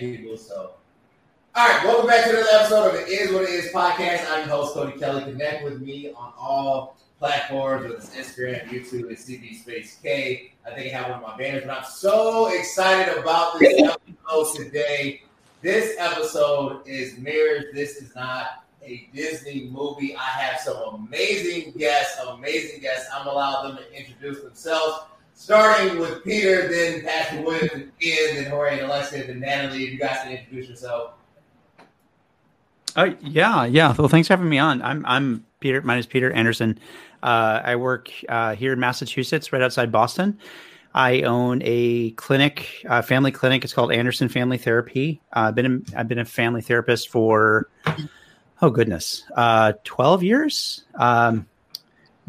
[0.00, 0.36] people.
[0.38, 0.72] So,
[1.54, 4.26] all right, welcome back to another episode of the Is What It Is podcast.
[4.30, 5.24] I'm your host Cody Kelly.
[5.24, 10.54] Connect with me on all platforms, whether it's Instagram, YouTube, and CB Space K.
[10.66, 14.56] I think I have one of my banners, but I'm so excited about this episode
[14.56, 15.22] today.
[15.60, 17.66] This episode is Marriage.
[17.74, 20.16] This is not a Disney movie.
[20.16, 23.06] I have some amazing guests, amazing guests.
[23.14, 25.09] I'm allowed them to introduce themselves.
[25.40, 29.84] Starting with Peter, then Pastor Williams, and Ian, then Jorge and Alexia, then Natalie.
[29.84, 31.12] If you guys can introduce yourself.
[32.94, 33.94] Uh, yeah, yeah.
[33.96, 34.82] Well, thanks for having me on.
[34.82, 35.80] I'm I'm Peter.
[35.80, 36.78] My name is Peter Anderson.
[37.22, 40.38] Uh, I work uh, here in Massachusetts, right outside Boston.
[40.92, 43.64] I own a clinic, a family clinic.
[43.64, 45.22] It's called Anderson Family Therapy.
[45.32, 47.70] Uh, I've been a, I've been a family therapist for
[48.60, 50.84] oh goodness, uh, twelve years.
[50.96, 51.46] Um,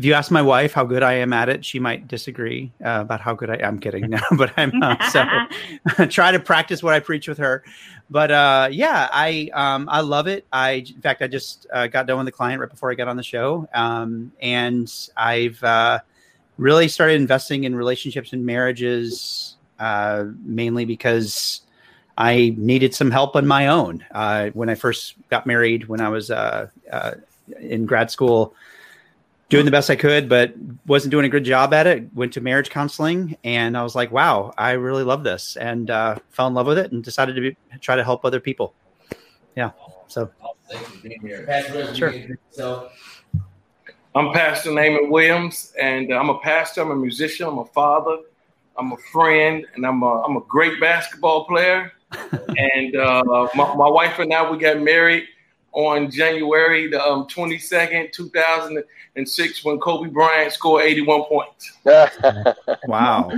[0.01, 3.01] if you ask my wife how good I am at it, she might disagree uh,
[3.01, 3.77] about how good I am.
[3.77, 7.63] Kidding now, but I'm uh, so try to practice what I preach with her.
[8.09, 10.47] But uh, yeah, I um, I love it.
[10.51, 13.09] I in fact I just uh, got done with the client right before I got
[13.09, 15.99] on the show, um, and I've uh,
[16.57, 21.61] really started investing in relationships and marriages uh, mainly because
[22.17, 24.04] I needed some help on my own
[24.54, 26.31] when I first got married when I was
[27.59, 28.55] in grad school
[29.52, 30.54] doing the best I could, but
[30.88, 32.12] wasn't doing a good job at it.
[32.16, 36.16] Went to marriage counseling, and I was like, "Wow, I really love this," and uh,
[36.30, 38.74] fell in love with it, and decided to be, try to help other people.
[39.55, 39.72] Yeah.
[40.07, 40.32] So.
[41.94, 42.13] Sure.
[42.49, 42.90] So.
[44.13, 46.82] I'm Pastor Naaman Williams, and I'm a pastor.
[46.82, 47.48] I'm a musician.
[47.48, 48.18] I'm a father.
[48.77, 51.91] I'm a friend, and I'm a, I'm a great basketball player.
[52.32, 55.27] and uh, my, my wife and I we got married
[55.73, 61.77] on January the um, 22nd, 2006, when Kobe Bryant scored 81 points.
[62.87, 63.29] wow.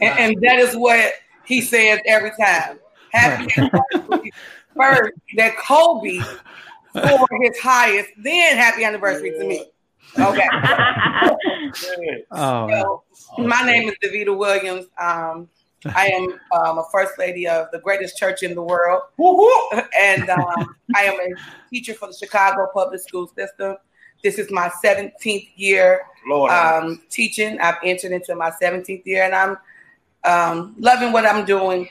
[0.00, 1.12] and, and, that is what
[1.44, 2.78] he says every time.
[3.12, 3.52] Happy
[4.76, 6.20] first that Kobe
[6.90, 9.64] scored his highest, then happy anniversary to me.
[10.18, 10.48] Okay.
[12.32, 14.86] oh, so, my name is Davita Williams.
[15.00, 15.48] Um,
[15.86, 19.02] I am um, a first lady of the greatest church in the world,
[19.98, 23.76] and um, I am a teacher for the Chicago public school system.
[24.22, 26.02] This is my 17th year
[26.50, 27.60] um, teaching.
[27.60, 29.56] I've entered into my 17th year, and I'm
[30.24, 31.88] um, loving what I'm doing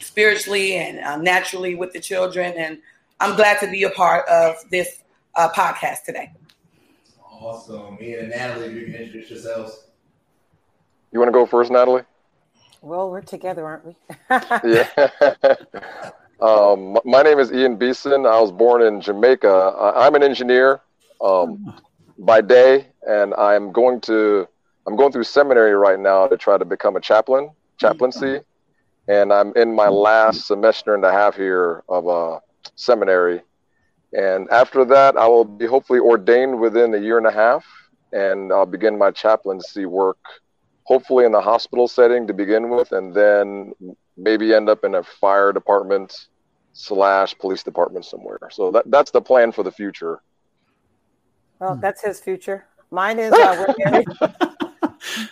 [0.00, 2.54] spiritually and uh, naturally with the children.
[2.56, 2.78] And
[3.18, 5.02] I'm glad to be a part of this
[5.34, 6.32] uh, podcast today.
[7.40, 7.96] Awesome.
[7.96, 9.84] Me and Natalie, you can introduce yourselves.
[11.12, 12.02] You want to go first, Natalie?
[12.82, 13.96] Well, we're together, aren't we?
[14.30, 14.88] yeah.
[16.40, 18.26] um, my name is Ian Beeson.
[18.26, 19.92] I was born in Jamaica.
[19.96, 20.80] I'm an engineer
[21.20, 21.74] um,
[22.18, 24.46] by day, and I'm going to
[24.86, 28.40] I'm going through seminary right now to try to become a chaplain, chaplaincy,
[29.08, 32.40] and I'm in my last semester and a half here of a uh,
[32.76, 33.42] seminary.
[34.12, 37.66] And after that, I will be hopefully ordained within a year and a half,
[38.12, 40.18] and I'll begin my chaplaincy work
[40.86, 43.72] hopefully in the hospital setting to begin with, and then
[44.16, 46.28] maybe end up in a fire department
[46.72, 48.38] slash police department somewhere.
[48.50, 50.22] So that that's the plan for the future.
[51.58, 52.66] Well, that's his future.
[52.90, 54.08] Mine is uh, we're married.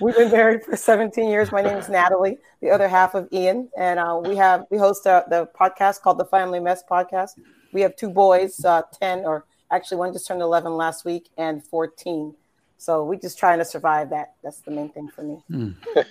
[0.01, 1.53] We've been married for 17 years.
[1.53, 5.07] My name is Natalie, the other half of Ian, and uh, we have we host
[5.07, 7.39] uh, the podcast called the Family Mess Podcast.
[7.73, 11.65] We have two boys, uh, 10 or actually one just turned 11 last week, and
[11.65, 12.35] 14.
[12.79, 14.35] So we're just trying to survive that.
[14.43, 15.43] That's the main thing for me.
[15.51, 15.75] Mm.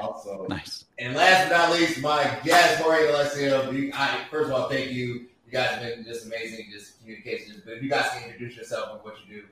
[0.00, 0.48] awesome.
[0.48, 0.84] Nice.
[0.98, 3.90] And last but not least, my guest, Jorge Alessio.
[3.94, 5.26] I, first of all, thank you.
[5.46, 7.62] You guys have been just amazing, just communication.
[7.64, 9.46] But if you guys can introduce yourself and what you do.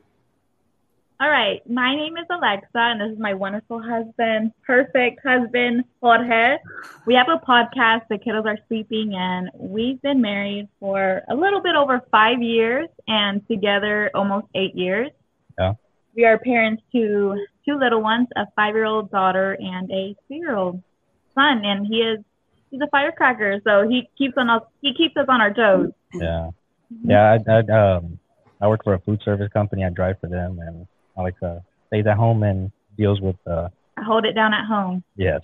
[1.20, 1.60] All right.
[1.70, 6.56] My name is Alexa, and this is my wonderful husband, perfect husband, Jorge.
[7.06, 8.08] We have a podcast.
[8.10, 12.88] The kiddos are sleeping, and we've been married for a little bit over five years
[13.06, 15.10] and together almost eight years.
[15.56, 15.74] Yeah
[16.16, 20.82] we are parents to two little ones, a five-year-old daughter and a two-year-old
[21.34, 22.20] son, and he is
[22.70, 25.91] he's a firecracker, so he keeps on us he keeps us on our toes.
[26.12, 26.50] Yeah,
[27.03, 27.39] yeah.
[27.48, 28.18] I, I um
[28.60, 29.84] I work for a food service company.
[29.84, 30.86] I drive for them, and
[31.16, 33.36] Alexa stays at home and deals with.
[33.47, 35.03] Uh, I hold it down at home.
[35.16, 35.41] Yes.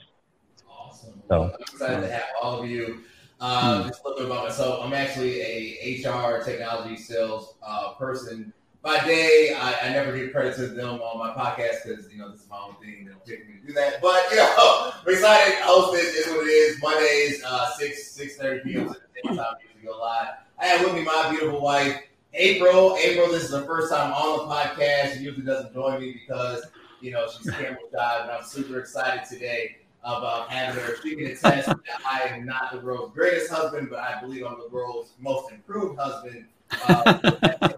[0.68, 1.22] Awesome.
[1.28, 3.00] So well, I'm excited to have all of you.
[3.40, 4.84] Uh, just a little bit about myself.
[4.84, 10.56] I'm actually a HR technology sales uh, person by day, I, I never give credit
[10.56, 13.04] to them on my podcast because you know this is my own thing.
[13.04, 14.00] They don't take me to do that.
[14.00, 15.58] But you know, I'm excited.
[15.60, 16.82] Host is what it is.
[16.82, 18.88] Mondays, uh, six six thirty p.m.
[18.88, 20.28] the same time we go live.
[20.58, 22.00] I have with me my beautiful wife,
[22.34, 22.96] April.
[23.02, 25.16] April, this is the first time on the podcast.
[25.18, 26.64] She usually doesn't join me because
[27.00, 30.96] you know she's camera shy, but I'm super excited today about having her.
[31.02, 31.78] She can attest that
[32.10, 35.98] I am not the world's greatest husband, but I believe I'm the world's most improved
[35.98, 36.46] husband.
[36.88, 37.68] Uh,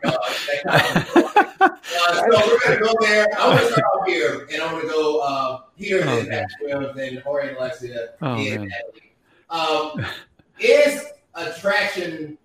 [0.69, 1.75] uh,
[2.15, 3.27] so we're gonna go there.
[3.39, 7.23] I'm gonna start off here, and I'm gonna go uh, here, oh, then Maxwell, then
[7.25, 9.13] and Alexia, oh, and Natalie.
[9.51, 10.07] Um,
[10.59, 11.05] is
[11.35, 12.39] attraction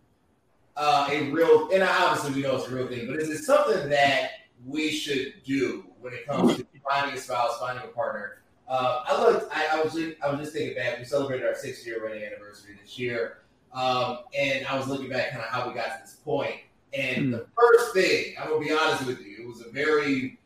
[0.75, 1.69] uh, a real?
[1.71, 4.31] And obviously we know it's a real thing, but is it something that
[4.65, 8.42] we should do when it comes to finding a spouse, finding a partner?
[8.68, 9.56] Uh, I looked.
[9.56, 9.98] I, I, was.
[10.24, 11.00] I was just thinking back.
[11.00, 13.39] We celebrated our six year wedding anniversary this year,
[13.74, 16.57] um, and I was looking back kind of how we got to this point.
[16.98, 17.32] And mm.
[17.32, 20.40] the first thing, I'm gonna be honest with you, it was a very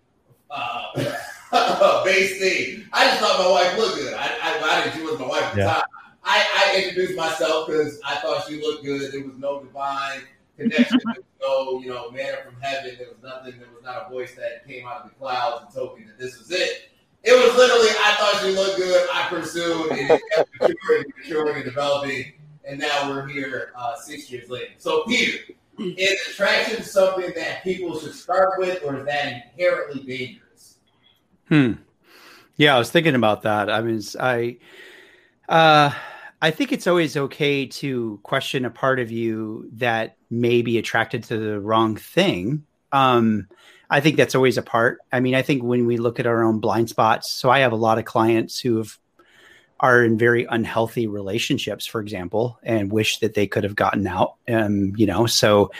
[0.50, 0.92] uh,
[2.03, 2.86] base thing.
[2.92, 4.13] I just thought my wife looked good.
[4.13, 4.98] I, I, I didn't.
[4.98, 5.74] She was my wife at the yeah.
[5.74, 5.83] time.
[6.24, 9.12] I, I introduced myself because I thought she looked good.
[9.12, 10.21] There was no divine
[10.57, 11.00] connection.
[11.06, 12.95] there was no, you know, manna from heaven.
[12.98, 13.57] There was nothing.
[13.57, 16.19] There was not a voice that came out of the clouds and told me that
[16.19, 16.89] this was it.
[17.24, 19.07] It was literally, I thought she looked good.
[19.13, 22.33] I pursued and it kept maturing, maturing and developing.
[22.65, 24.74] And now we're here uh, six years later.
[24.77, 30.77] So, Peter, is attraction something that people should start with, or is that inherently dangerous?
[31.47, 31.73] Hmm.
[32.57, 33.69] Yeah, I was thinking about that.
[33.69, 34.57] I mean, I,
[35.49, 35.91] uh,
[36.41, 41.23] I think it's always okay to question a part of you that may be attracted
[41.25, 42.65] to the wrong thing.
[42.91, 43.47] Um,
[43.89, 44.99] I think that's always a part.
[45.11, 47.73] I mean, I think when we look at our own blind spots, so I have
[47.73, 48.97] a lot of clients who have
[49.81, 54.35] are in very unhealthy relationships, for example, and wish that they could have gotten out.
[54.47, 55.71] Um, you know, so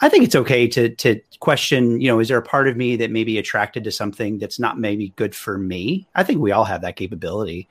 [0.00, 2.00] I think it's okay to to question.
[2.00, 4.58] You know, is there a part of me that may be attracted to something that's
[4.58, 6.08] not maybe good for me?
[6.14, 7.68] I think we all have that capability.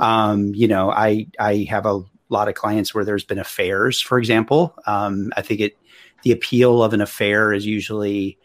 [0.00, 4.18] Um, you know, I I have a lot of clients where there's been affairs, for
[4.18, 4.76] example.
[4.86, 5.76] Um, I think it
[6.22, 8.38] the appeal of an affair is usually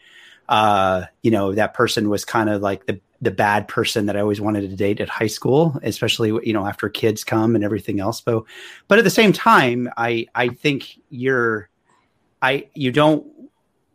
[0.48, 4.20] uh, you know, that person was kind of like the the bad person that I
[4.20, 8.00] always wanted to date at high school, especially you know after kids come and everything
[8.00, 8.20] else.
[8.20, 8.44] But
[8.86, 11.68] but at the same time, I I think you're
[12.40, 13.26] I you don't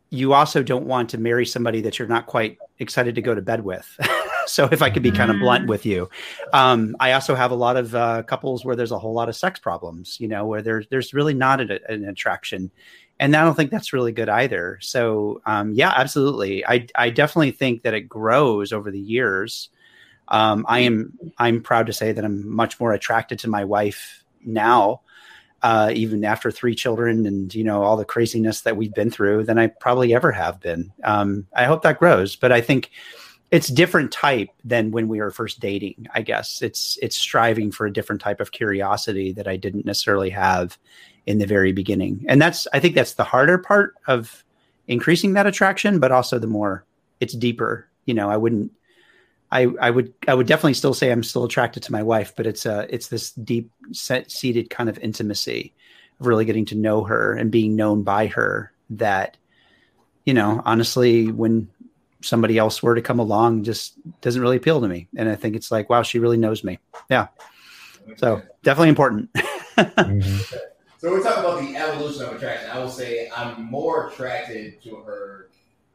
[0.09, 3.41] you also don't want to marry somebody that you're not quite excited to go to
[3.41, 3.97] bed with.
[4.45, 6.09] so if I could be kind of blunt with you,
[6.53, 9.35] um, I also have a lot of uh, couples where there's a whole lot of
[9.35, 10.19] sex problems.
[10.19, 12.71] You know, where there's there's really not an, an attraction
[13.19, 14.79] and I don't think that's really good either.
[14.81, 16.65] So um, yeah, absolutely.
[16.65, 19.69] I I definitely think that it grows over the years.
[20.27, 24.23] Um, I am I'm proud to say that I'm much more attracted to my wife
[24.43, 25.01] now,
[25.61, 29.45] uh, even after three children and you know all the craziness that we've been through
[29.45, 30.91] than I probably ever have been.
[31.03, 32.91] Um, I hope that grows, but I think
[33.53, 36.07] it's different type than when we were first dating.
[36.15, 40.31] I guess it's it's striving for a different type of curiosity that I didn't necessarily
[40.31, 40.75] have
[41.27, 42.25] in the very beginning.
[42.27, 44.43] And that's I think that's the harder part of
[44.87, 46.83] increasing that attraction, but also the more
[47.19, 47.87] it's deeper.
[48.05, 48.71] You know, I wouldn't
[49.51, 52.47] I, I would I would definitely still say I'm still attracted to my wife, but
[52.47, 55.75] it's a it's this deep set seated kind of intimacy
[56.19, 59.37] of really getting to know her and being known by her that
[60.25, 61.69] you know honestly when
[62.23, 65.55] somebody else were to come along just doesn't really appeal to me and i think
[65.55, 66.79] it's like wow she really knows me
[67.09, 67.27] yeah
[68.17, 69.31] so definitely important
[69.77, 70.57] mm-hmm.
[71.03, 72.69] So we talk about the evolution of attraction.
[72.69, 75.49] I will say I'm more attracted to her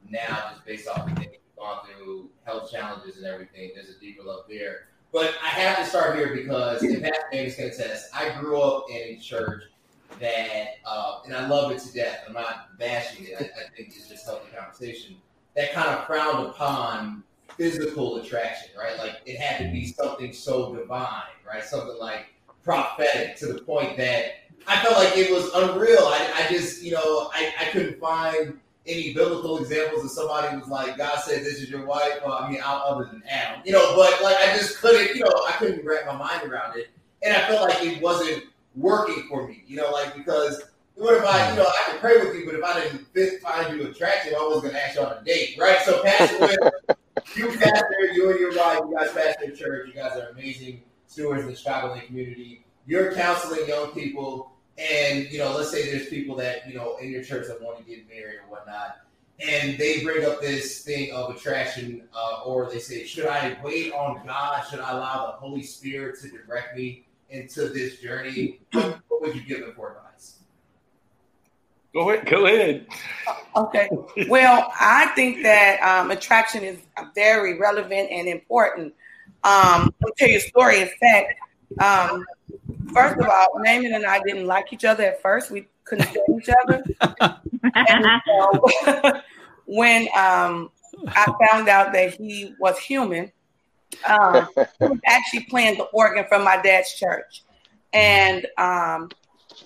[0.06, 3.70] now, just based off the things we've gone through, health challenges and everything.
[3.74, 4.88] There's a deeper love there.
[5.10, 8.90] But I have to start here because if Pastor Davis can attest, I grew up
[8.90, 9.62] in a church
[10.20, 12.24] that, uh, and I love it to death.
[12.26, 13.36] I'm not bashing it.
[13.40, 15.16] I, I think it's just healthy conversation.
[15.58, 17.24] That kind of frowned upon
[17.56, 18.96] physical attraction, right?
[18.96, 21.64] Like it had to be something so divine, right?
[21.64, 22.26] Something like
[22.62, 24.34] prophetic to the point that
[24.68, 25.98] I felt like it was unreal.
[25.98, 30.68] I, I just, you know, I, I couldn't find any biblical examples of somebody was
[30.68, 32.20] like, God said this is your wife.
[32.24, 35.32] Well, I mean, other than Adam, you know, but like I just couldn't, you know,
[35.44, 36.90] I couldn't wrap my mind around it,
[37.24, 38.44] and I felt like it wasn't
[38.76, 40.62] working for me, you know, like because
[40.98, 42.80] what if I, you know, I could pray with you, but if I
[43.14, 45.78] didn't find you attractive, I was going to ask you on a date, right?
[45.84, 46.72] So, Pastor,
[47.36, 51.42] you pastor, you and your wife, you guys pastor church, you guys are amazing stewards
[51.42, 52.64] in the Chicagoland community.
[52.86, 57.10] You're counseling young people and you know, let's say there's people that you know in
[57.10, 58.98] your church that want to get married or whatnot,
[59.40, 63.92] and they bring up this thing of attraction, uh, or they say, should I wait
[63.92, 64.64] on God?
[64.70, 68.60] Should I allow the Holy Spirit to direct me into this journey?
[68.72, 70.07] What, what would you give them for advice?
[71.98, 72.26] Go ahead.
[72.26, 72.86] Go ahead.
[73.56, 73.88] Okay.
[74.28, 76.78] Well, I think that um, attraction is
[77.14, 78.94] very relevant and important.
[79.44, 80.80] Um, I'll tell you a story.
[80.80, 81.34] In fact,
[81.82, 82.24] um,
[82.92, 85.50] First of all, Naaman and I didn't like each other at first.
[85.50, 86.82] We couldn't stand each other.
[89.66, 90.70] when um,
[91.08, 93.30] I found out that he was human,
[94.06, 97.42] um, he was actually playing the organ from my dad's church,
[97.92, 99.10] and um,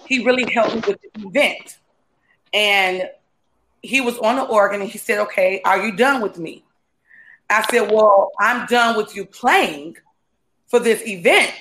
[0.07, 1.79] he really helped me with the event.
[2.53, 3.09] And
[3.83, 6.65] he was on the organ, and he said, "Okay, are you done with me?"
[7.51, 9.97] I said, "Well, I'm done with you playing
[10.69, 11.53] for this event,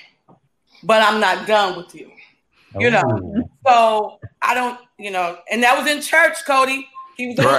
[0.84, 2.12] but I'm not done with you."
[2.80, 3.50] You know, Oh.
[3.68, 6.88] so I don't, you know, and that was in church, Cody.
[7.22, 7.46] He was on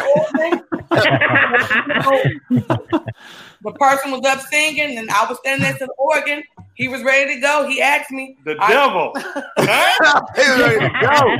[3.62, 6.42] the person was up singing, and I was standing next to the organ.
[6.74, 7.68] He was ready to go.
[7.68, 8.36] He asked me.
[8.44, 9.12] The I- devil.
[9.64, 10.20] Huh?
[10.34, 11.36] He was ready to go.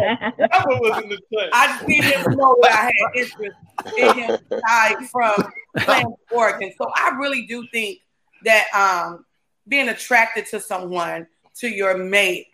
[0.47, 1.51] devil was in the church.
[1.53, 3.57] I just needed him to know that I had interest
[3.99, 5.35] in him aside from
[5.79, 6.71] playing the organ.
[6.79, 7.99] So I really do think
[8.45, 9.25] that um,
[9.67, 11.27] being attracted to someone,
[11.57, 12.47] to your mate,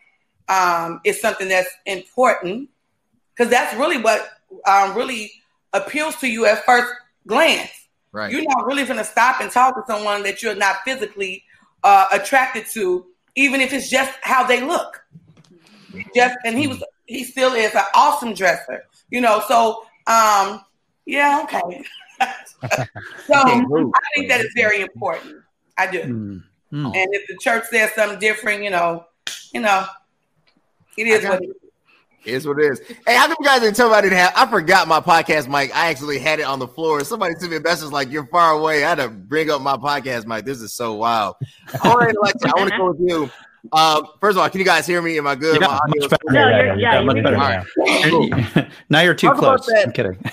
[0.49, 2.71] um, is something that's important
[3.37, 4.31] because that's really what
[4.67, 5.31] um, really
[5.73, 6.93] appeals to you at first
[7.27, 7.71] glance.
[8.13, 8.33] Right.
[8.33, 11.45] You're not really going to stop and talk to someone that you're not physically
[11.85, 13.07] uh, attracted to,
[13.37, 15.03] even if it's just how they look.
[16.15, 19.43] Just and he was he still is an awesome dresser, you know.
[19.49, 20.61] So um,
[21.07, 21.83] yeah, okay.
[23.27, 25.37] so I think that is very important.
[25.77, 26.03] I do.
[26.03, 26.43] Mm.
[26.73, 26.97] Mm.
[26.97, 29.07] And if the church says something different, you know,
[29.53, 29.87] you know,
[30.97, 31.68] it is what it is.
[32.29, 32.81] Is what it is.
[33.07, 34.33] Hey, how come you guys didn't tell me I didn't have?
[34.37, 35.75] I forgot my podcast mic.
[35.75, 37.03] I actually had it on the floor.
[37.05, 39.77] Somebody sent me a message like, "You're far away." I had to bring up my
[39.77, 40.45] podcast mic.
[40.45, 41.37] This is so wild.
[41.85, 43.31] All right, Alexa, I want to go with you.
[43.73, 45.19] Uh, first of all, can you guys hear me?
[45.19, 45.61] Am I good?
[45.61, 46.23] Yeah, My much better.
[46.29, 47.37] No, Yeah, you're, yeah, yeah, yeah, much better.
[47.37, 48.33] All good.
[48.33, 48.57] right.
[48.57, 49.69] And- now you're too Talk close.
[49.77, 50.15] I'm kidding.
[50.23, 50.33] Talk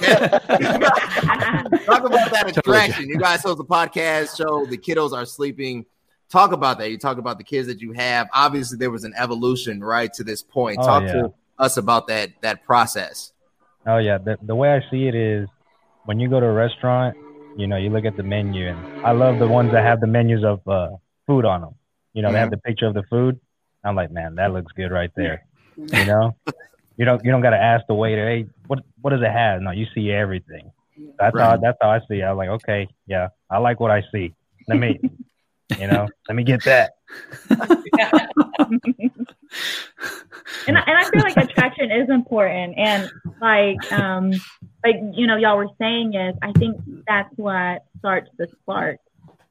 [2.03, 3.09] about that attraction.
[3.09, 4.65] You guys host a podcast show.
[4.65, 5.85] The kiddos are sleeping.
[6.29, 6.91] Talk about that.
[6.91, 8.27] You talk about the kids that you have.
[8.33, 10.77] Obviously, there was an evolution right to this point.
[10.81, 11.13] Oh, Talk yeah.
[11.13, 13.31] to us about that that process.
[13.88, 15.47] Oh yeah, the the way I see it is
[16.05, 17.15] when you go to a restaurant,
[17.57, 20.07] you know, you look at the menu, and I love the ones that have the
[20.07, 20.89] menus of uh,
[21.27, 21.75] food on them.
[22.13, 23.39] You know, they have the picture of the food.
[23.83, 25.45] I'm like, man, that looks good right there.
[25.75, 26.35] You know,
[26.97, 29.62] you don't you don't got to ask the waiter, hey, what what does it have?
[29.62, 30.71] No, you see everything.
[31.19, 32.19] That's how that's how I see.
[32.19, 32.24] it.
[32.24, 34.33] I'm like, okay, yeah, I like what I see.
[34.67, 35.00] Let me,
[35.79, 36.93] you know, let me get that.
[40.67, 43.09] and I, and I feel like attraction is important and
[43.41, 44.31] like um
[44.83, 48.97] like you know y'all were saying is I think that's what starts the spark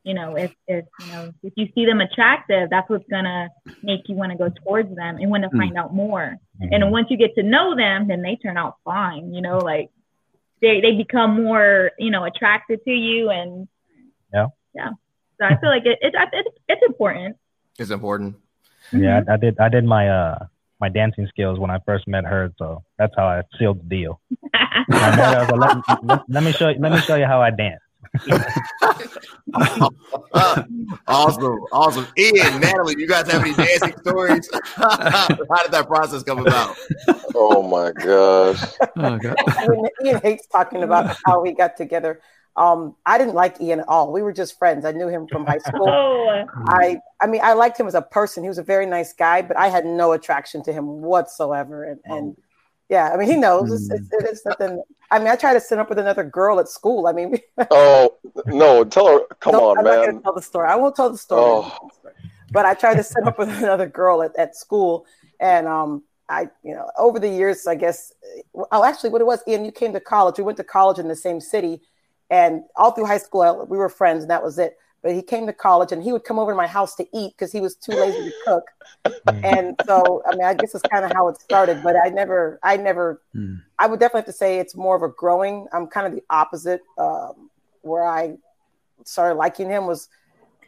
[0.05, 3.49] you know if if you know if you see them attractive that's what's gonna
[3.83, 5.59] make you want to go towards them and want to Mm.
[5.59, 6.69] find out more Mhm.
[6.73, 9.91] and once you get to know them then they turn out fine you know like
[10.63, 13.69] they they become more you know attracted to you and
[14.33, 14.47] Yeah.
[14.75, 14.91] yeah
[15.39, 17.37] so I feel like it, it, it it's important
[17.79, 18.37] It's important.
[18.95, 19.59] Yeah, I, I did.
[19.59, 20.39] I did my uh
[20.81, 24.21] my dancing skills when I first met her, so that's how I sealed the deal.
[24.55, 26.79] I met her, I like, let, let- let me show you.
[26.81, 27.81] Let me show you how I dance.
[31.07, 32.07] awesome, awesome.
[32.19, 34.49] Ian, Natalie, you guys have any dancing stories?
[34.77, 35.27] How
[35.63, 36.77] did that process come about?
[37.35, 38.63] Oh my gosh.
[38.97, 39.35] Oh, God.
[39.59, 42.21] I mean, Ian hates talking about how we got together.
[42.57, 44.13] Um, I didn't like Ian at all.
[44.13, 44.85] We were just friends.
[44.85, 45.89] I knew him from high school.
[45.89, 48.43] oh I, I mean, I liked him as a person.
[48.45, 51.85] He was a very nice guy, but I had no attraction to him whatsoever.
[51.85, 52.37] And, and
[52.89, 54.83] yeah, I mean, he knows it's, it's, it is something.
[55.11, 57.07] I mean, I tried to sit up with another girl at school.
[57.07, 57.39] I mean,
[57.71, 58.15] Oh
[58.47, 59.21] no, tell her.
[59.41, 60.11] Come Don't- on, I'm not man.
[60.11, 60.69] gonna tell the story.
[60.69, 61.43] I won't tell the story.
[61.45, 61.91] Oh.
[62.53, 65.07] But I tried to set up with another girl at, at school,
[65.41, 68.13] and um, I, you know, over the years, I guess.
[68.71, 70.39] Oh, actually, what it was, Ian, you came to college.
[70.39, 71.81] We went to college in the same city,
[72.31, 74.77] and all through high school, we were friends, and that was it.
[75.03, 77.35] But he came to college, and he would come over to my house to eat
[77.37, 78.65] because he was too lazy to cook.
[79.43, 81.83] And so, I mean, I guess it's kind of how it started.
[81.83, 83.57] But I never, I never, Hmm.
[83.79, 85.67] I would definitely have to say it's more of a growing.
[85.73, 87.51] I'm kind of the opposite, um,
[87.83, 88.39] where I
[89.05, 90.09] started liking him was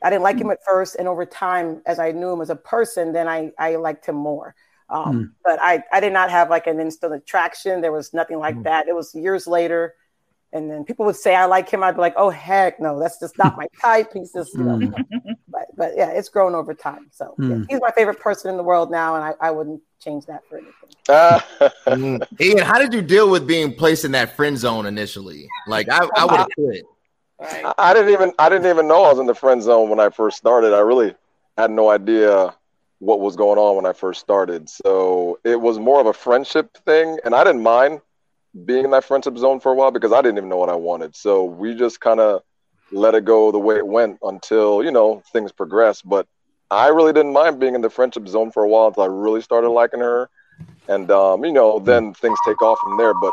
[0.02, 2.56] I didn't like him at first, and over time, as I knew him as a
[2.56, 4.54] person, then I I liked him more.
[4.90, 7.80] Um, But I I did not have like an instant attraction.
[7.80, 8.86] There was nothing like that.
[8.86, 9.94] It was years later,
[10.56, 11.82] and then people would say I like him.
[11.84, 14.12] I'd be like, oh heck no, that's just not my type.
[14.14, 14.78] He's just you know.
[15.48, 17.06] but but yeah, it's grown over time.
[17.12, 17.66] So yeah, Mm.
[17.68, 20.56] he's my favorite person in the world now, and I, I wouldn't change that for
[20.58, 20.72] anything.
[21.86, 22.20] Mm.
[22.40, 25.46] Ian, how did you deal with being placed in that friend zone initially?
[25.68, 26.84] Like I, I would have quit.
[27.40, 27.64] Right.
[27.64, 30.00] I- I didn't even I didn't even know I was in the friend zone when
[30.00, 30.74] I first started.
[30.74, 31.14] I really
[31.56, 32.54] had no idea
[32.98, 34.68] what was going on when I first started.
[34.70, 38.00] So it was more of a friendship thing, and I didn't mind
[38.64, 40.74] being in that friendship zone for a while because I didn't even know what I
[40.74, 41.14] wanted.
[41.16, 42.42] So we just kind of
[42.92, 46.08] let it go the way it went until you know things progressed.
[46.08, 46.26] But
[46.70, 49.40] I really didn't mind being in the friendship zone for a while until I really
[49.40, 50.30] started liking her,
[50.88, 53.14] and um, you know then things take off from there.
[53.14, 53.32] But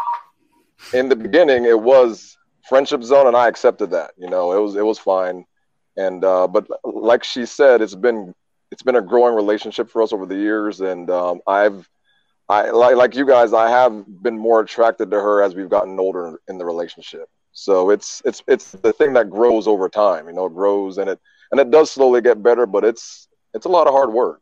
[0.94, 2.38] in the beginning, it was
[2.68, 4.12] friendship zone, and I accepted that.
[4.18, 5.46] You know, it was it was fine.
[5.96, 8.34] And uh, but like she said, it's been
[8.72, 11.88] it's been a growing relationship for us over the years, and um, I've
[12.50, 16.00] I like like you guys, I have been more attracted to her as we've gotten
[16.00, 17.29] older in the relationship.
[17.53, 21.09] So it's it's it's the thing that grows over time, you know, it grows and
[21.09, 21.19] it
[21.51, 24.41] and it does slowly get better, but it's it's a lot of hard work.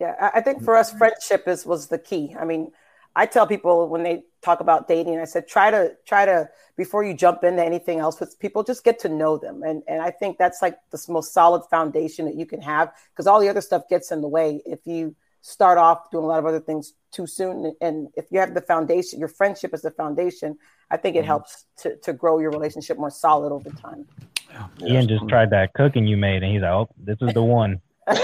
[0.00, 2.34] Yeah, I think for us, friendship is was the key.
[2.38, 2.72] I mean,
[3.14, 7.04] I tell people when they talk about dating, I said try to try to before
[7.04, 10.10] you jump into anything else with people, just get to know them, and and I
[10.10, 13.60] think that's like the most solid foundation that you can have because all the other
[13.60, 16.94] stuff gets in the way if you start off doing a lot of other things
[17.12, 17.74] too soon.
[17.80, 20.56] And if you have the foundation, your friendship is the foundation.
[20.90, 21.26] I think it mm-hmm.
[21.26, 24.06] helps to to grow your relationship more solid over time.
[24.50, 24.68] Yeah.
[24.86, 27.80] Ian just tried that cooking you made, and he's like, "Oh, this is the one."
[28.10, 28.16] he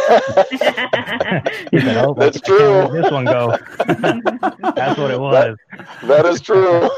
[1.81, 3.57] said, "Oh, that's true." This one go.
[3.79, 5.57] that's what it was.
[5.73, 6.91] That, that is true.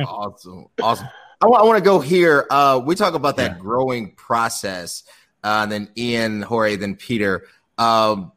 [0.06, 1.08] awesome, awesome.
[1.40, 2.46] I want, want to go here.
[2.50, 3.58] Uh, we talk about that yeah.
[3.58, 5.04] growing process,
[5.44, 7.46] uh, and then Ian, Jorge, then Peter.
[7.78, 8.32] Um,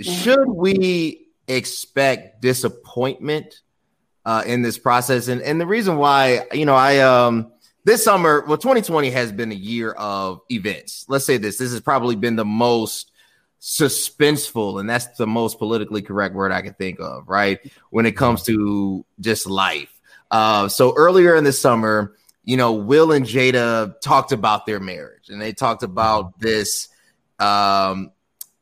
[0.00, 3.60] should we expect disappointment
[4.24, 5.28] uh, in this process?
[5.28, 7.52] And and the reason why, you know, I um
[7.84, 11.04] this summer, well, 2020 has been a year of events.
[11.08, 11.58] Let's say this.
[11.58, 13.10] This has probably been the most
[13.60, 17.60] suspenseful, and that's the most politically correct word I can think of, right?
[17.90, 19.90] When it comes to just life.
[20.30, 25.28] Uh, so earlier in the summer, you know, Will and Jada talked about their marriage,
[25.28, 26.88] and they talked about this
[27.38, 28.12] um,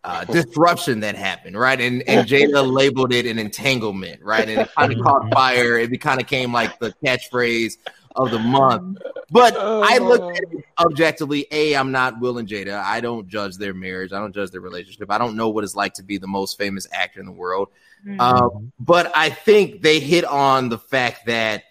[0.04, 1.80] uh, disruption that happened, right?
[1.80, 4.48] And and Jada labeled it an entanglement, right?
[4.48, 5.78] And it kind of caught fire.
[5.78, 7.78] It kind of came like the catchphrase
[8.16, 8.98] of the month.
[9.30, 11.46] But I look at it objectively.
[11.50, 12.82] A, I'm not Will and Jada.
[12.82, 14.12] I don't judge their marriage.
[14.12, 15.10] I don't judge their relationship.
[15.10, 17.68] I don't know what it's like to be the most famous actor in the world.
[18.06, 18.20] Mm-hmm.
[18.20, 21.64] Uh, but I think they hit on the fact that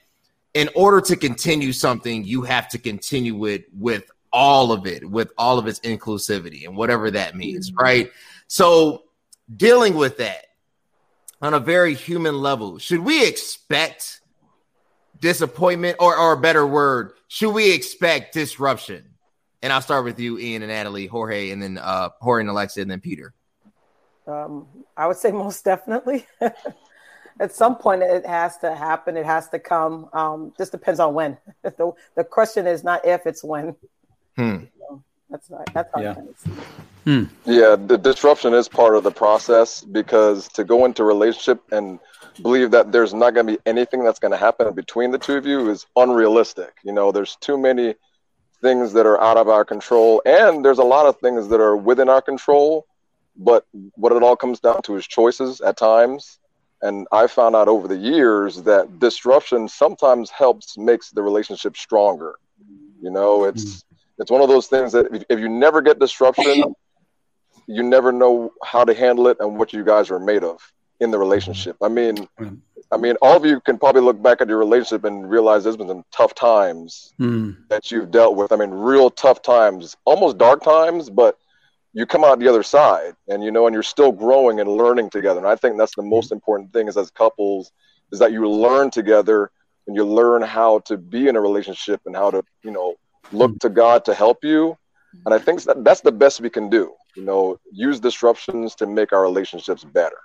[0.53, 5.31] in order to continue something, you have to continue it with all of it, with
[5.37, 7.83] all of its inclusivity and whatever that means, mm-hmm.
[7.83, 8.11] right?
[8.47, 9.03] So
[9.55, 10.45] dealing with that
[11.41, 14.21] on a very human level, should we expect
[15.19, 19.05] disappointment, or or a better word, should we expect disruption?
[19.61, 22.81] And I'll start with you, Ian and Natalie, Jorge, and then uh, Jorge and Alexa,
[22.81, 23.33] and then Peter.
[24.27, 26.25] Um, I would say most definitely.
[27.39, 29.17] At some point, it has to happen.
[29.17, 30.09] It has to come.
[30.13, 31.37] Um, just depends on when.
[31.63, 33.75] the The question is not if, it's when.
[34.35, 34.57] Hmm.
[34.77, 35.69] So that's not.
[35.73, 36.15] That's how yeah.
[37.05, 37.23] Hmm.
[37.45, 41.99] Yeah, the disruption is part of the process because to go into relationship and
[42.41, 45.35] believe that there's not going to be anything that's going to happen between the two
[45.35, 46.73] of you is unrealistic.
[46.83, 47.95] You know, there's too many
[48.61, 51.75] things that are out of our control, and there's a lot of things that are
[51.75, 52.85] within our control.
[53.35, 53.65] But
[53.95, 56.37] what it all comes down to is choices at times.
[56.83, 62.35] And I found out over the years that disruption sometimes helps makes the relationship stronger.
[63.01, 63.83] You know, it's
[64.21, 66.75] it's one of those things that if, if you never get disruption,
[67.67, 70.59] you never know how to handle it and what you guys are made of
[70.99, 71.75] in the relationship.
[71.81, 72.27] I mean,
[72.91, 75.77] I mean, all of you can probably look back at your relationship and realize there's
[75.77, 77.57] been some tough times mm.
[77.69, 78.51] that you've dealt with.
[78.51, 81.37] I mean, real tough times, almost dark times, but
[81.93, 85.09] you come out the other side and you know, and you're still growing and learning
[85.09, 85.39] together.
[85.39, 87.71] And I think that's the most important thing is as couples
[88.11, 89.51] is that you learn together
[89.87, 92.95] and you learn how to be in a relationship and how to, you know,
[93.31, 94.77] look to God to help you.
[95.25, 96.93] And I think that that's the best we can do.
[97.15, 100.17] You know, use disruptions to make our relationships better.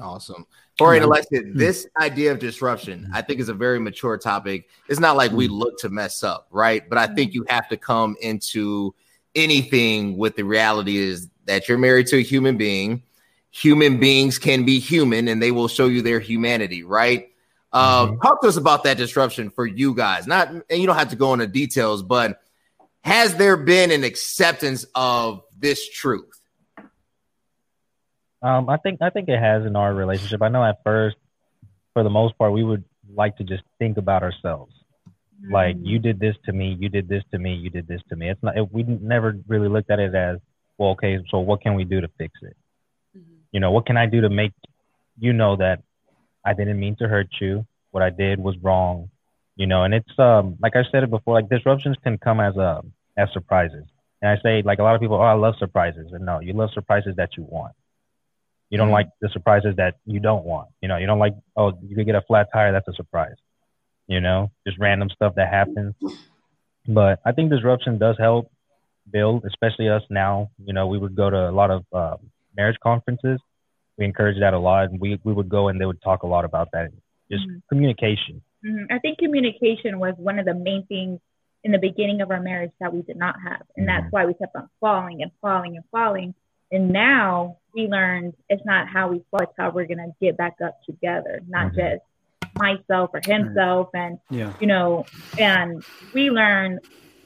[0.00, 0.46] Awesome.
[0.80, 1.58] And Alexis, hmm.
[1.58, 4.68] this idea of disruption, I think, is a very mature topic.
[4.88, 6.88] It's not like we look to mess up, right?
[6.88, 8.94] But I think you have to come into
[9.34, 13.02] anything with the reality is that you're married to a human being.
[13.50, 17.30] Human beings can be human and they will show you their humanity, right?
[17.72, 18.20] Um, mm-hmm.
[18.20, 20.26] talk to us about that disruption for you guys.
[20.26, 22.40] Not, and you don't have to go into details, but
[23.02, 26.24] has there been an acceptance of this truth?
[28.40, 30.42] Um, I think I think it has in our relationship.
[30.42, 31.16] I know at first,
[31.92, 34.72] for the most part, we would like to just think about ourselves.
[35.42, 35.52] Mm-hmm.
[35.52, 38.16] Like you did this to me, you did this to me, you did this to
[38.16, 38.30] me.
[38.30, 38.56] It's not.
[38.56, 40.38] It, we never really looked at it as
[40.76, 40.90] well.
[40.90, 42.56] Okay, so what can we do to fix it?
[43.16, 43.34] Mm-hmm.
[43.52, 44.52] You know, what can I do to make
[45.18, 45.82] you know that
[46.48, 47.66] I didn't mean to hurt you.
[47.90, 49.10] What I did was wrong.
[49.56, 51.34] You know, and it's um like I said it before.
[51.34, 53.84] Like disruptions can come as a um, as surprises.
[54.22, 56.08] And I say like a lot of people, oh, I love surprises.
[56.12, 57.74] And no, you love surprises that you want.
[58.70, 58.94] You don't mm-hmm.
[58.94, 60.68] like the surprises that you don't want.
[60.80, 62.72] You know, you don't like, oh, you could get a flat tire.
[62.72, 63.36] That's a surprise.
[64.06, 65.94] You know, just random stuff that happens.
[66.86, 68.50] But I think disruption does help
[69.10, 70.50] build, especially us now.
[70.64, 72.16] You know, we would go to a lot of uh,
[72.56, 73.40] marriage conferences.
[73.98, 74.90] We encourage that a lot.
[74.90, 76.90] And we, we would go and they would talk a lot about that.
[77.30, 77.58] Just mm-hmm.
[77.68, 78.40] communication.
[78.64, 78.92] Mm-hmm.
[78.92, 81.20] I think communication was one of the main things
[81.64, 83.62] in the beginning of our marriage that we did not have.
[83.76, 86.34] And that's why we kept on falling and falling and falling.
[86.70, 90.36] And now we learned it's not how we fall, it's how we're going to get
[90.36, 91.80] back up together, not Mm-hmm.
[91.80, 92.02] just
[92.56, 93.88] myself or himself.
[93.94, 94.52] And, Yeah.
[94.60, 95.06] you know,
[95.38, 96.80] and we learned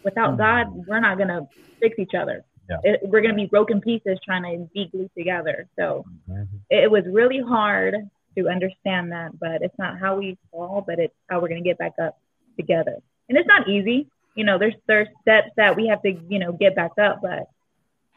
[0.05, 0.39] without Mhm.
[0.39, 1.47] God, we're not going to
[1.81, 2.45] fix each other.
[2.83, 2.93] Yeah.
[2.95, 5.69] It, we're going to be broken pieces trying to be glued together.
[5.79, 6.49] So Mhm.
[6.71, 7.97] it was really hard
[8.37, 11.69] to understand that, but it's not how we fall, but it's how we're going to
[11.69, 12.19] get back up
[12.57, 12.97] together.
[13.29, 14.09] And it's not easy.
[14.35, 17.49] You know, there's there's steps that we have to, you know, get back up, but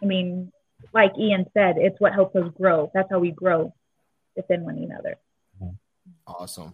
[0.02, 0.52] I mean,
[0.94, 2.90] like Ian said, it's what helps us grow.
[2.94, 3.74] That's how we grow
[4.36, 5.18] within one another.
[6.28, 6.74] Awesome.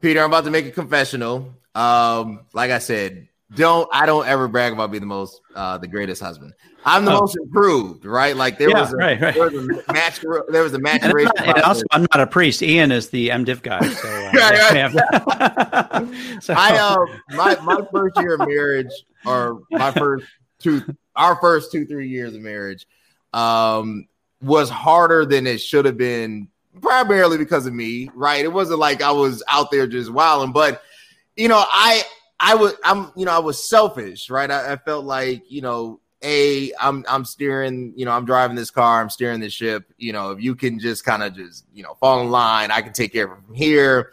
[0.00, 1.54] Peter, I'm about to make a confessional.
[1.74, 5.88] Um, like I said, don't I don't ever brag about being the most uh the
[5.88, 6.52] greatest husband.
[6.84, 7.20] I'm the Oh.
[7.20, 8.34] most improved, right?
[8.34, 9.34] Like there Yeah, was a right, right.
[9.34, 9.54] there was
[9.88, 11.32] a match there was a And, maturation.
[11.36, 12.62] not, and also, I'm not a priest.
[12.62, 13.88] Ian is the MDiv guy.
[13.88, 14.88] So, uh, Right, yeah.
[16.40, 16.96] so, I uh
[17.28, 18.90] my my first year of marriage
[19.26, 20.24] or my first
[20.58, 20.82] two
[21.16, 22.86] our first two three years of marriage
[23.34, 24.06] um
[24.42, 26.48] was harder than it should have been
[26.80, 30.82] primarily because of me right it wasn't like I was out there just wilding but
[31.36, 32.02] you know I
[32.40, 36.00] I was I'm you know I was selfish right I, I felt like you know
[36.22, 40.12] a I'm I'm steering you know I'm driving this car I'm steering this ship you
[40.12, 42.92] know if you can just kind of just you know fall in line I can
[42.92, 44.12] take care of it from here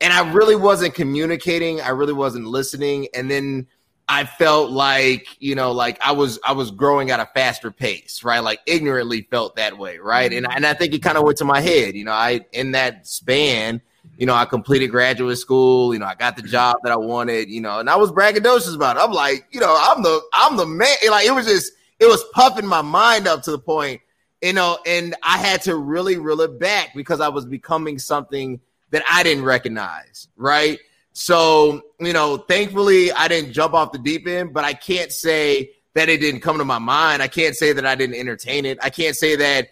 [0.00, 1.80] and I really wasn't communicating.
[1.80, 3.08] I really wasn't listening.
[3.14, 3.66] And then
[4.08, 8.22] I felt like, you know, like I was I was growing at a faster pace,
[8.22, 8.40] right?
[8.40, 10.30] Like ignorantly felt that way, right?
[10.30, 10.44] Mm-hmm.
[10.44, 11.94] And and I think it kind of went to my head.
[11.94, 13.80] You know, I in that span,
[14.16, 16.50] you know, I completed graduate school, you know, I got the mm-hmm.
[16.50, 19.02] job that I wanted, you know, and I was braggadocious about it.
[19.02, 20.96] I'm like, you know, I'm the I'm the man.
[21.10, 24.00] Like it was just it was puffing my mind up to the point,
[24.42, 28.60] you know, and I had to really reel it back because I was becoming something
[28.90, 30.78] that I didn't recognize, right?
[31.12, 35.70] So, you know, thankfully I didn't jump off the deep end, but I can't say
[35.94, 37.22] that it didn't come to my mind.
[37.22, 38.78] I can't say that I didn't entertain it.
[38.82, 39.68] I can't say that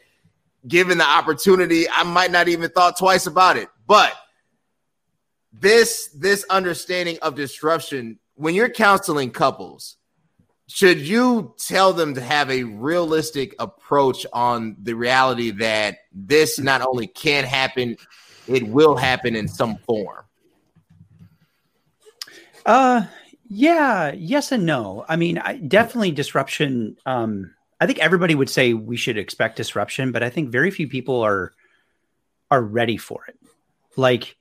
[0.66, 3.68] given the opportunity, I might not even thought twice about it.
[3.86, 4.14] But
[5.60, 9.96] this this understanding of disruption when you're counseling couples,
[10.66, 16.80] should you tell them to have a realistic approach on the reality that this not
[16.82, 17.96] only can happen,
[18.48, 20.24] it will happen in some form?
[22.66, 23.04] Uh,
[23.48, 25.04] yeah, yes and no.
[25.08, 26.96] I mean, I, definitely disruption.
[27.04, 30.88] Um, I think everybody would say we should expect disruption, but I think very few
[30.88, 31.52] people are
[32.50, 33.38] are ready for it.
[33.96, 34.36] Like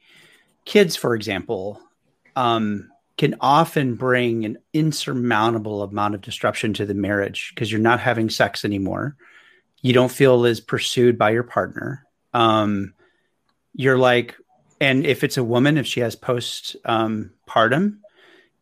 [0.66, 1.82] kids, for example,
[2.36, 8.00] um, can often bring an insurmountable amount of disruption to the marriage because you're not
[8.00, 9.16] having sex anymore.
[9.82, 12.06] You don't feel as pursued by your partner.
[12.34, 12.94] Um,
[13.74, 14.36] you're like,
[14.82, 17.32] and if it's a woman, if she has post um,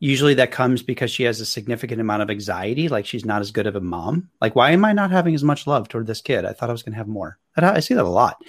[0.02, 3.52] usually that comes because she has a significant amount of anxiety like she's not as
[3.52, 4.30] good of a mom.
[4.42, 6.44] Like why am i not having as much love toward this kid?
[6.44, 7.38] I thought i was going to have more.
[7.56, 8.44] I, I see that a lot.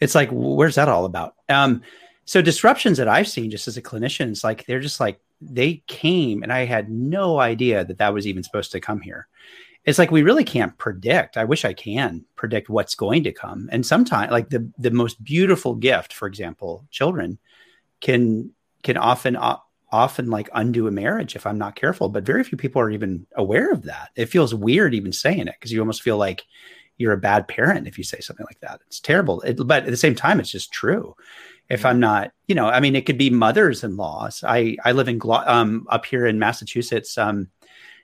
[0.00, 1.34] It's like where's that all about?
[1.48, 1.82] Um
[2.24, 5.82] so disruptions that i've seen just as a clinician it's like they're just like they
[5.86, 9.28] came and i had no idea that that was even supposed to come here
[9.84, 13.68] it's like we really can't predict i wish i can predict what's going to come
[13.72, 17.38] and sometimes like the the most beautiful gift for example children
[18.00, 18.50] can
[18.82, 19.36] can often
[19.94, 22.08] often like undo a marriage if I'm not careful.
[22.08, 24.10] But very few people are even aware of that.
[24.16, 26.44] It feels weird even saying it because you almost feel like
[26.98, 28.80] you're a bad parent if you say something like that.
[28.88, 29.40] It's terrible.
[29.42, 31.14] It, but at the same time, it's just true.
[31.70, 34.44] If I'm not, you know, I mean, it could be mothers-in-laws.
[34.46, 37.16] I I live in Glo- um up here in Massachusetts.
[37.16, 37.48] Um,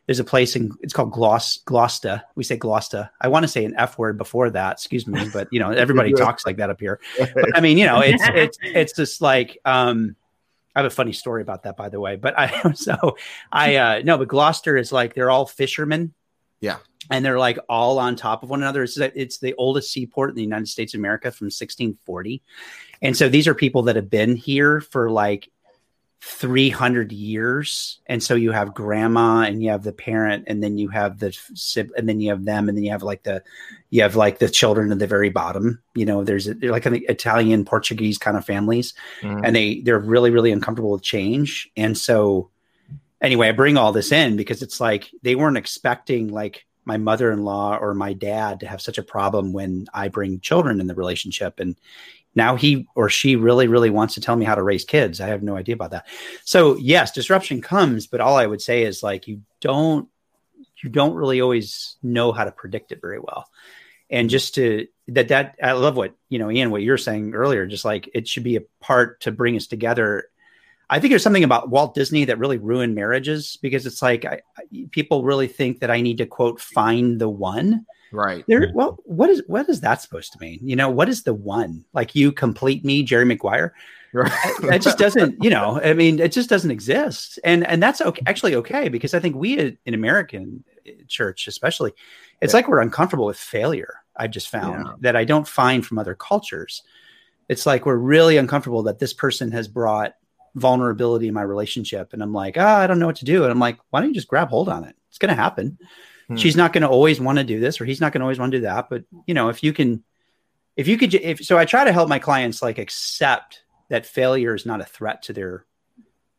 [0.06, 2.22] there's a place in it's called Gloss Gloucester.
[2.34, 3.10] We say Gloucester.
[3.20, 4.72] I want to say an F word before that.
[4.72, 7.00] Excuse me, but you know everybody talks like that up here.
[7.18, 10.16] But I mean, you know, it's it's it's just like um,
[10.74, 12.16] I have a funny story about that, by the way.
[12.16, 13.16] But I so
[13.52, 16.14] I uh no, but Gloucester is like they're all fishermen.
[16.60, 16.76] Yeah.
[17.10, 18.82] And they're like all on top of one another.
[18.84, 22.42] It's it's the oldest seaport in the United States of America from 1640.
[23.02, 25.50] And so these are people that have been here for like
[26.22, 30.90] 300 years and so you have grandma and you have the parent and then you
[30.90, 33.42] have the sib- and then you have them and then you have like the
[33.88, 37.00] you have like the children at the very bottom you know there's they're like an
[37.08, 38.92] italian portuguese kind of families
[39.22, 39.40] Mhm.
[39.42, 42.50] and they they're really really uncomfortable with change and so
[43.20, 47.76] anyway i bring all this in because it's like they weren't expecting like my mother-in-law
[47.76, 51.60] or my dad to have such a problem when i bring children in the relationship.
[51.60, 51.76] And
[52.34, 55.20] now he or she really really wants to tell me how to raise kids.
[55.20, 56.06] I have no idea about that.
[56.44, 60.08] So yes disruption comes but all i would say is like you don't
[60.82, 63.48] you don't really always know how to predict it very well.
[64.08, 67.66] And just to that that i love what you know ian what you're saying earlier
[67.66, 70.24] just like it should be a part to bring us together
[70.90, 74.40] I think there's something about Walt Disney that really ruined marriages because it's like I,
[74.58, 77.86] I, people really think that I need to quote find the one.
[78.12, 78.44] Right.
[78.48, 78.62] There.
[78.62, 78.76] Mm-hmm.
[78.76, 80.58] Well, what is what is that supposed to mean?
[80.62, 81.84] You know, what is the one?
[81.92, 83.72] Like you complete me, Jerry Maguire.
[84.12, 84.30] Right.
[84.64, 85.42] it just doesn't.
[85.42, 89.14] You know, I mean, it just doesn't exist, and and that's okay, actually okay because
[89.14, 91.92] I think we uh, in American uh, church, especially,
[92.42, 92.58] it's yeah.
[92.58, 93.94] like we're uncomfortable with failure.
[94.16, 94.92] I've just found yeah.
[95.00, 96.82] that I don't find from other cultures.
[97.48, 100.14] It's like we're really uncomfortable that this person has brought
[100.54, 102.12] vulnerability in my relationship.
[102.12, 103.42] And i'm like ah, i don't know what to do.
[103.42, 104.96] And i'm like why don't you just grab hold on it?
[105.08, 105.78] It's going to happen.
[106.28, 106.36] Hmm.
[106.36, 108.38] she's not going to always want to do this or he's not going to always
[108.38, 108.88] want to do that.
[108.88, 110.04] But you know if you can
[110.76, 114.54] if you could if so i try to help my clients like accept that failure
[114.54, 115.64] is not a threat to their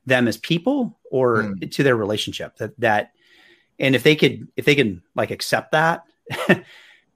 [0.06, 1.67] them as people or hmm.
[1.67, 3.12] to their relationship that that
[3.80, 6.04] and if they could if they can like accept that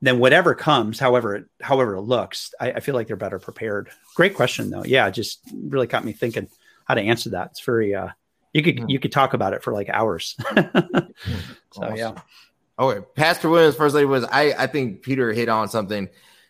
[0.01, 3.89] then whatever comes however it however it looks I, I feel like they're better prepared.
[4.15, 4.83] Great question though.
[4.83, 6.47] Yeah just really got me thinking
[6.85, 7.49] how to answer that.
[7.51, 8.09] It's very uh,
[8.53, 8.89] you could mm.
[8.89, 10.35] you could talk about it for like hours.
[10.55, 10.63] so
[11.77, 11.95] awesome.
[11.95, 12.13] yeah.
[12.79, 16.09] Okay, Pastor Williams, First Lady was I I think Peter hit on something,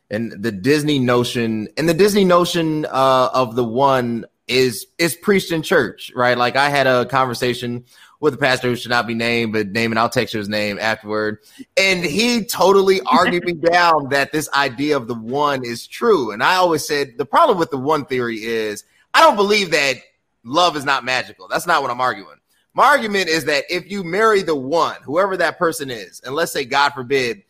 [0.09, 5.51] and the Disney notion and the Disney notion uh, of the one is is preached
[5.51, 6.37] in church, right?
[6.37, 7.85] Like I had a conversation
[8.19, 10.49] with a pastor who should not be named, but name and I'll text you his
[10.49, 11.39] name afterward.
[11.77, 16.31] And he totally argued me down that this idea of the one is true.
[16.31, 19.97] And I always said the problem with the one theory is I don't believe that
[20.45, 21.47] love is not magical.
[21.47, 22.37] That's not what I'm arguing.
[22.73, 26.51] My argument is that if you marry the one, whoever that person is, and let's
[26.51, 27.43] say, God forbid,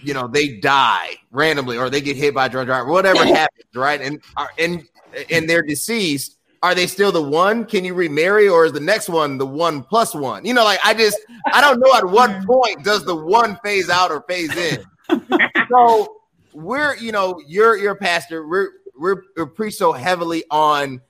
[0.00, 3.66] you know, they die randomly or they get hit by a drunk driver, whatever happens,
[3.74, 4.00] right?
[4.00, 4.22] And
[4.58, 4.84] and
[5.30, 6.36] and they're deceased.
[6.62, 7.64] Are they still the one?
[7.64, 10.44] Can you remarry, or is the next one the one plus one?
[10.44, 11.18] You know, like I just
[11.52, 14.84] I don't know at what point does the one phase out or phase in.
[15.68, 16.16] so
[16.52, 18.46] we're you know you're you're a pastor.
[18.46, 21.00] We're we're, we're preach so heavily on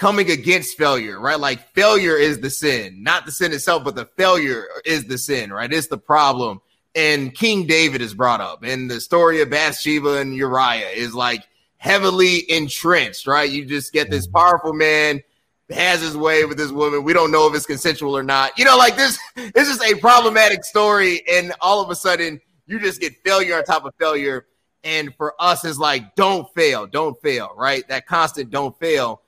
[0.00, 1.38] coming against failure, right?
[1.38, 5.52] Like failure is the sin, not the sin itself, but the failure is the sin,
[5.52, 5.70] right?
[5.70, 6.62] It's the problem.
[6.94, 11.44] And King David is brought up, and the story of Bathsheba and Uriah is like
[11.76, 13.48] heavily entrenched, right?
[13.48, 14.38] You just get this mm-hmm.
[14.38, 15.22] powerful man
[15.68, 17.04] has his way with this woman.
[17.04, 18.58] We don't know if it's consensual or not.
[18.58, 22.80] You know, like this, this is a problematic story, and all of a sudden you
[22.80, 24.46] just get failure on top of failure.
[24.82, 27.86] And for us, it's like, don't fail, don't fail, right?
[27.88, 29.19] That constant don't fail.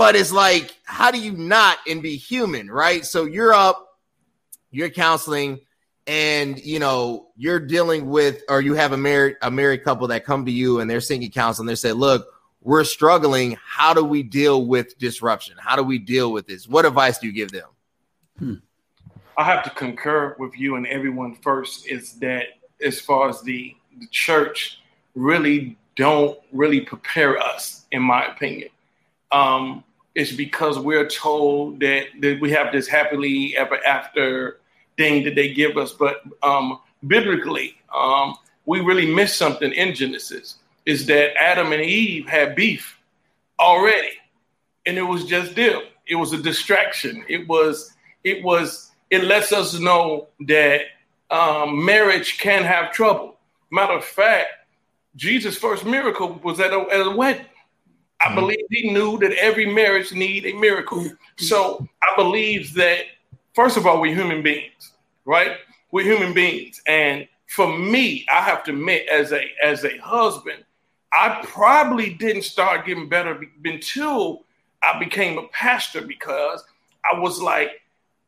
[0.00, 3.04] But it's like, how do you not and be human, right?
[3.04, 3.98] So you're up,
[4.70, 5.60] you're counseling,
[6.06, 10.24] and you know you're dealing with, or you have a married a married couple that
[10.24, 12.26] come to you and they're seeking counsel, and they say, "Look,
[12.62, 13.58] we're struggling.
[13.62, 15.56] How do we deal with disruption?
[15.58, 16.66] How do we deal with this?
[16.66, 17.68] What advice do you give them?"
[18.38, 18.54] Hmm.
[19.36, 22.44] I have to concur with you and everyone first is that
[22.82, 24.80] as far as the, the church
[25.14, 28.70] really don't really prepare us, in my opinion
[29.32, 34.58] um, it's because we're told that, that we have this happily ever after
[34.96, 35.92] thing that they give us.
[35.92, 38.34] But um, biblically, um,
[38.66, 42.98] we really miss something in Genesis is that Adam and Eve had beef
[43.58, 44.12] already.
[44.86, 45.82] And it was just them.
[46.06, 47.24] It was a distraction.
[47.28, 47.92] It was,
[48.24, 50.82] it was, it lets us know that
[51.30, 53.36] um, marriage can have trouble.
[53.70, 54.48] Matter of fact,
[55.16, 57.46] Jesus' first miracle was at a, at a wedding.
[58.20, 58.34] I mm-hmm.
[58.36, 61.10] believe he knew that every marriage need a miracle.
[61.36, 63.04] So I believe that
[63.54, 64.92] first of all, we're human beings,
[65.24, 65.56] right?
[65.90, 70.64] We're human beings, and for me, I have to admit, as a as a husband,
[71.12, 74.44] I probably didn't start getting better until
[74.82, 76.62] I became a pastor because
[77.12, 77.80] I was like,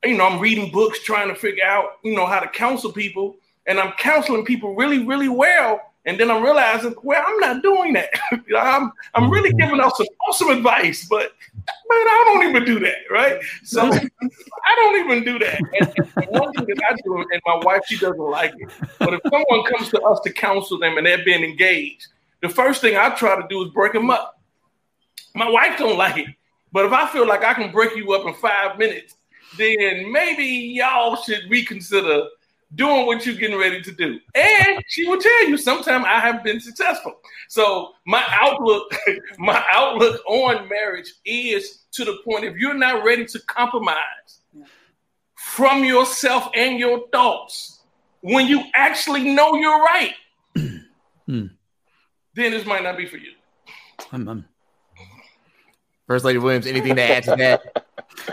[0.04, 3.36] you know, I'm reading books trying to figure out, you know, how to counsel people,
[3.66, 7.92] and I'm counseling people really, really well and then I'm realizing, well, I'm not doing
[7.92, 8.10] that.
[8.58, 9.58] I'm I'm really mm-hmm.
[9.58, 13.40] giving out some awesome advice, but man, I don't even do that, right?
[13.62, 15.60] So I don't even do that.
[15.80, 18.70] And, and one thing that I do, and my wife, she doesn't like it.
[18.98, 22.08] But if someone comes to us to counsel them and they're being engaged,
[22.40, 24.40] the first thing I try to do is break them up.
[25.34, 26.28] My wife don't like it,
[26.72, 29.14] but if I feel like I can break you up in five minutes,
[29.56, 32.24] then maybe y'all should reconsider
[32.74, 34.18] doing what you're getting ready to do.
[34.34, 37.14] And she will tell you sometime I have been successful.
[37.48, 38.94] So my outlook,
[39.38, 44.40] my outlook on marriage is to the point if you're not ready to compromise
[45.36, 47.80] from yourself and your thoughts,
[48.20, 50.14] when you actually know you're right,
[50.56, 50.80] hmm.
[51.26, 51.50] then
[52.34, 53.32] this might not be for you.
[54.12, 54.44] I'm,
[56.06, 57.86] First Lady Williams, anything to add to that?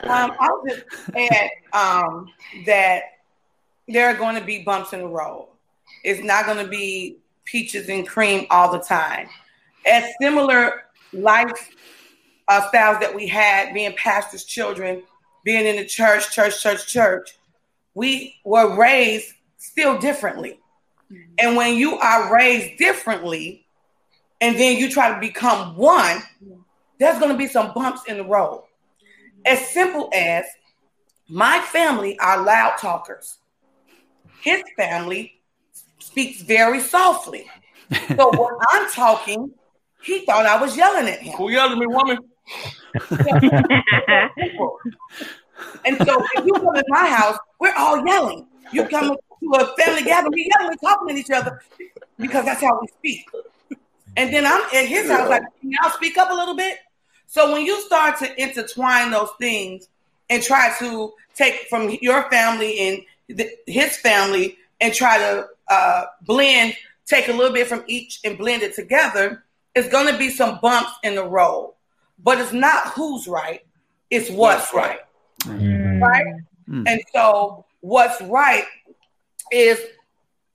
[0.04, 0.84] Um, I'll just
[1.16, 2.28] add um,
[2.66, 3.04] that
[3.90, 5.50] there are going to be bumps in the road.
[6.04, 9.28] It's not going to be peaches and cream all the time.
[9.86, 11.76] As similar life
[12.48, 15.04] uh, styles that we had, being pastors' children,
[15.44, 17.38] being in the church, church, church, church,
[17.96, 20.60] we were raised still differently.
[21.12, 21.34] Mm-hmm.
[21.40, 23.66] And when you are raised differently,
[24.42, 26.22] and then you try to become one,
[27.00, 28.64] there's going to be some bumps in the road.
[29.46, 30.46] As simple as
[31.28, 33.38] my family are loud talkers.
[34.42, 35.42] His family
[36.00, 37.46] speaks very softly.
[38.16, 39.52] So when I'm talking,
[40.02, 41.34] he thought I was yelling at him.
[41.36, 42.18] Who yelled at me, woman?
[45.86, 48.48] and so if you come in my house, we're all yelling.
[48.72, 51.62] You come to a family gathering, we yelling, we talking at each other
[52.18, 53.30] because that's how we speak.
[54.18, 56.78] And then I'm at his house, like, can y'all speak up a little bit?
[57.28, 59.88] So when you start to intertwine those things
[60.30, 66.06] and try to take from your family and the, his family and try to uh,
[66.24, 69.44] blend, take a little bit from each and blend it together,
[69.76, 71.74] it's going to be some bumps in the road.
[72.22, 73.66] But it's not who's right,
[74.10, 75.00] it's what's right.
[75.44, 76.04] Mm-hmm.
[76.04, 76.26] Right?
[76.70, 76.84] Mm-hmm.
[76.88, 78.66] And so what's right
[79.52, 79.80] is,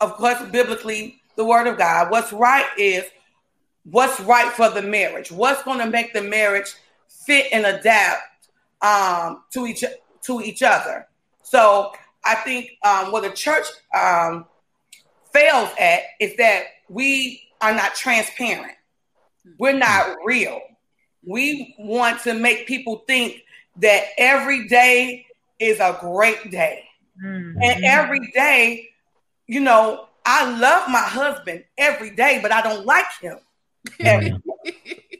[0.01, 2.11] of course, biblically the word of God.
[2.11, 3.05] What's right is
[3.85, 6.75] what's right for the marriage, what's going to make the marriage
[7.09, 8.49] fit and adapt
[8.83, 9.85] um, to each
[10.23, 11.07] to each other.
[11.43, 11.93] So
[12.25, 14.47] I think um, what the church um,
[15.33, 18.73] fails at is that we are not transparent.
[19.59, 20.61] We're not real.
[21.27, 23.43] We want to make people think
[23.77, 25.27] that every day
[25.59, 26.85] is a great day.
[27.23, 27.59] Mm-hmm.
[27.63, 28.89] And every day,
[29.47, 33.39] you know, I love my husband every day, but I don't like him.
[34.01, 34.43] and,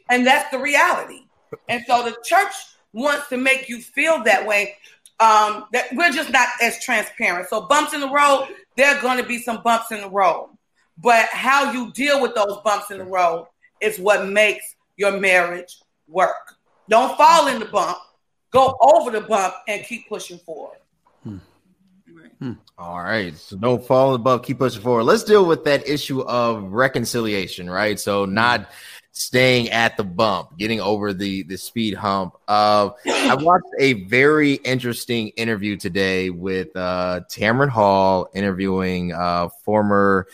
[0.09, 1.21] and that's the reality.
[1.69, 2.53] And so the church
[2.93, 4.75] wants to make you feel that way.
[5.19, 7.47] Um, that we're just not as transparent.
[7.49, 10.49] So bumps in the road, there are going to be some bumps in the road.
[10.97, 13.47] But how you deal with those bumps in the road
[13.81, 16.55] is what makes your marriage work.
[16.89, 17.97] Don't fall in the bump,
[18.51, 20.77] go over the bump and keep pushing forward.
[21.23, 21.37] Hmm.
[22.39, 22.53] Hmm.
[22.77, 23.35] All right.
[23.35, 25.03] So don't fall above, keep pushing forward.
[25.03, 27.99] Let's deal with that issue of reconciliation, right?
[27.99, 28.69] So not
[29.17, 32.35] staying at the bump, getting over the the speed hump.
[32.49, 40.27] Uh, I watched a very interesting interview today with uh, Tamron Hall interviewing uh, former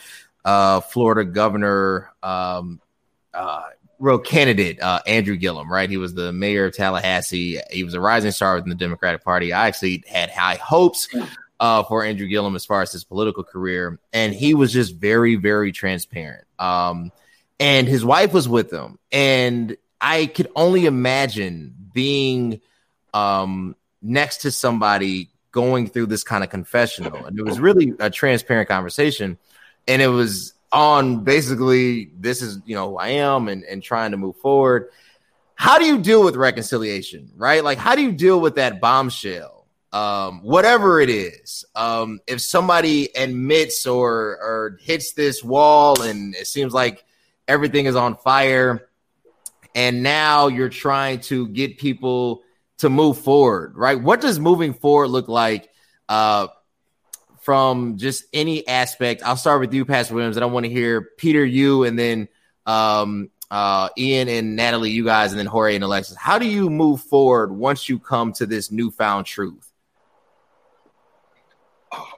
[0.44, 2.82] uh, Florida Governor, um,
[3.36, 3.66] uh,
[4.00, 5.72] real candidate uh, Andrew Gillum.
[5.72, 7.60] Right, he was the mayor of Tallahassee.
[7.70, 9.54] He was a rising star within the Democratic Party.
[9.54, 11.08] I actually had high hopes
[11.60, 15.36] uh, for Andrew Gillum as far as his political career, and he was just very,
[15.36, 16.48] very transparent.
[16.58, 17.12] Um,
[17.62, 22.60] and his wife was with him, and I could only imagine being
[23.14, 28.10] um, next to somebody going through this kind of confessional, and it was really a
[28.10, 29.38] transparent conversation,
[29.88, 34.12] and it was on basically this is you know who I am and and trying
[34.12, 34.90] to move forward.
[35.54, 37.64] How do you deal with reconciliation, right?
[37.64, 39.62] Like, how do you deal with that bombshell?
[39.94, 41.66] um, whatever it is.
[41.76, 47.04] Um, if somebody admits or or hits this wall and it seems like
[47.48, 48.88] everything is on fire,
[49.76, 52.44] and now you're trying to get people
[52.78, 54.02] to move forward, right?
[54.02, 55.70] What does moving forward look like?
[56.10, 56.48] Uh,
[57.42, 59.24] from just any aspect.
[59.26, 62.28] I'll start with you, Pastor Williams, and I want to hear Peter, you, and then
[62.68, 66.16] um, uh, Ian and Natalie, you guys, and then Jorge and Alexis.
[66.16, 69.72] How do you move forward once you come to this newfound truth?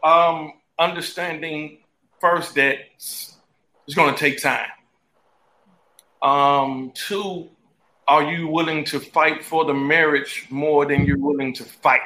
[0.04, 1.80] um, understanding
[2.20, 3.38] first that it's
[3.96, 4.68] going to take time.
[6.24, 7.50] Um, two,
[8.08, 12.02] are you willing to fight for the marriage more than you're willing to fight?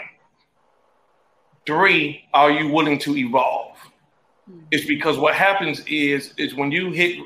[1.66, 3.78] Three, are you willing to evolve?
[4.72, 7.20] It's because what happens is is when you hit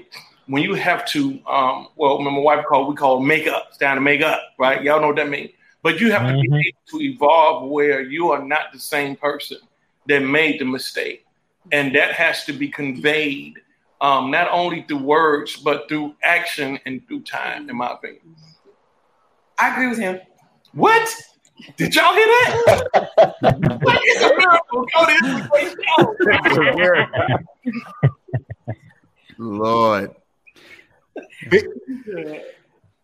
[0.47, 3.95] when you have to um, well, my wife called we call make up, it's down
[3.95, 4.82] to make up, right?
[4.84, 5.51] Y'all know what that means.
[5.84, 6.36] But you have mm-hmm.
[6.36, 6.56] to be mm-hmm.
[6.56, 9.58] able to evolve where you are not the same person
[10.08, 11.25] that made the mistake.
[11.71, 13.60] And that has to be conveyed
[14.02, 18.36] um, not only through words, but through action and through time, in my opinion.
[19.58, 20.20] I agree with him.
[20.74, 21.08] What?
[21.78, 23.10] Did y'all hear that?
[24.04, 24.86] it's a miracle.
[29.38, 30.15] Lord.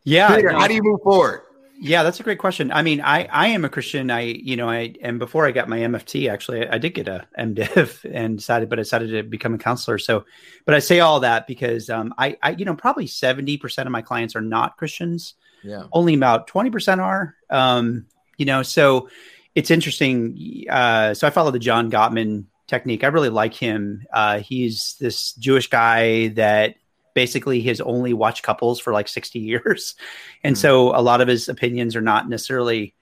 [0.03, 0.35] Yeah.
[0.35, 1.41] Peter, how do you move forward?
[1.79, 2.71] Yeah, that's a great question.
[2.71, 4.09] I mean, I I am a Christian.
[4.09, 7.07] I you know I and before I got my MFT, actually, I, I did get
[7.07, 9.99] a MDiv and decided, but I decided to become a counselor.
[9.99, 10.25] So,
[10.65, 13.91] but I say all that because um, I I you know probably seventy percent of
[13.91, 15.35] my clients are not Christians.
[15.63, 17.35] Yeah, only about twenty percent are.
[17.49, 18.07] Um,
[18.37, 19.09] you know, so
[19.53, 20.65] it's interesting.
[20.69, 23.03] Uh, so I follow the John Gottman technique.
[23.03, 24.05] I really like him.
[24.11, 26.75] Uh, he's this Jewish guy that
[27.17, 29.95] basically his only watched couples for like 60 years.
[30.43, 30.61] And mm-hmm.
[30.61, 32.93] so a lot of his opinions are not necessarily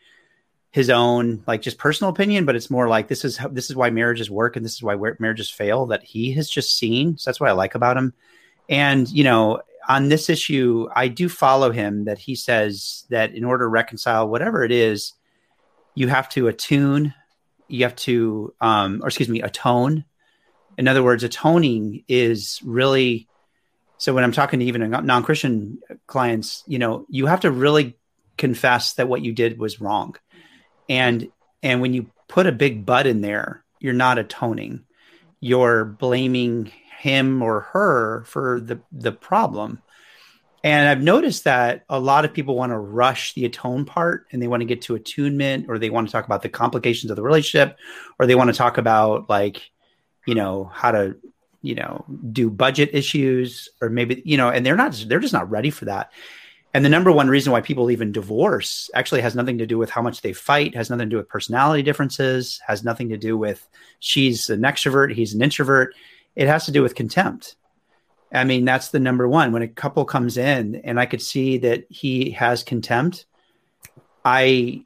[0.72, 3.76] his own like just personal opinion, but it's more like this is how, this is
[3.76, 7.18] why marriages work and this is why marriages fail that he has just seen.
[7.18, 8.14] So that's what I like about him.
[8.70, 13.44] And you know, on this issue, I do follow him that he says that in
[13.44, 15.12] order to reconcile whatever it is,
[15.94, 17.14] you have to attune,
[17.68, 20.06] you have to, um, or excuse me, atone.
[20.78, 23.28] In other words, atoning is really
[24.06, 27.98] so when I'm talking to even non-Christian clients, you know, you have to really
[28.38, 30.16] confess that what you did was wrong.
[30.88, 31.32] And
[31.64, 34.86] and when you put a big but in there, you're not atoning.
[35.40, 39.82] You're blaming him or her for the the problem.
[40.64, 44.40] And I've noticed that a lot of people want to rush the atone part and
[44.40, 47.16] they want to get to attunement or they want to talk about the complications of
[47.16, 47.80] the relationship
[48.20, 49.64] or they want to talk about like,
[50.28, 51.16] you know, how to,
[51.66, 55.50] you know, do budget issues or maybe, you know, and they're not, they're just not
[55.50, 56.12] ready for that.
[56.74, 59.90] And the number one reason why people even divorce actually has nothing to do with
[59.90, 63.38] how much they fight, has nothing to do with personality differences, has nothing to do
[63.38, 63.68] with
[64.00, 65.96] she's an extrovert, he's an introvert
[66.36, 67.56] it has to do with contempt.
[68.34, 69.52] I mean, that's the number one.
[69.52, 73.26] When a couple comes in and I could see that he has contempt,
[74.26, 74.84] I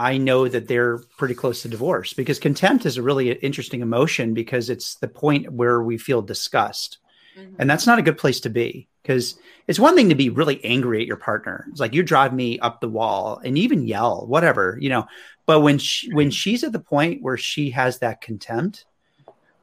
[0.00, 4.32] I know that they're pretty close to divorce because contempt is a really interesting emotion
[4.32, 6.96] because it's the point where we feel disgust.
[7.38, 7.56] Mm-hmm.
[7.58, 10.64] And that's not a good place to be because it's one thing to be really
[10.64, 11.66] angry at your partner.
[11.70, 15.06] It's like you drive me up the wall and even yell, whatever, you know.
[15.44, 18.86] But when she, when she's at the point where she has that contempt,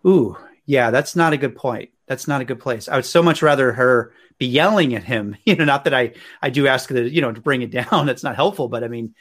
[0.05, 1.89] ooh, yeah, that's not a good point.
[2.05, 2.88] That's not a good place.
[2.88, 5.35] I would so much rather her be yelling at him.
[5.45, 6.13] You know, not that I
[6.43, 8.05] I do ask that you know to bring it down.
[8.05, 9.15] That's not helpful, but I mean,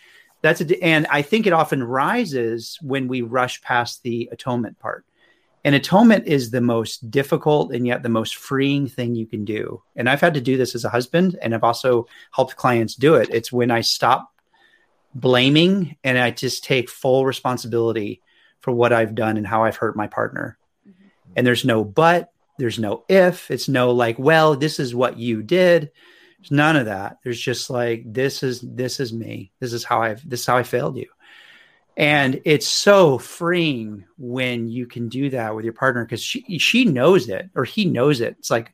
[0.46, 5.04] that's a and I think it often rises when we rush past the atonement part.
[5.64, 9.82] And atonement is the most difficult and yet the most freeing thing you can do.
[9.96, 13.16] And I've had to do this as a husband, and I've also helped clients do
[13.16, 13.28] it.
[13.32, 14.32] It's when I stop
[15.12, 18.22] blaming and I just take full responsibility
[18.60, 21.08] for what I've done and how I've hurt my partner mm-hmm.
[21.34, 25.42] and there's no but, there's no if, it's no like, well, this is what you
[25.42, 25.90] did.
[26.38, 27.18] There's none of that.
[27.24, 29.52] There's just like this is this is me.
[29.60, 31.08] This is how I've this is how I failed you.
[31.96, 36.84] And it's so freeing when you can do that with your partner because she she
[36.84, 38.36] knows it or he knows it.
[38.38, 38.72] It's like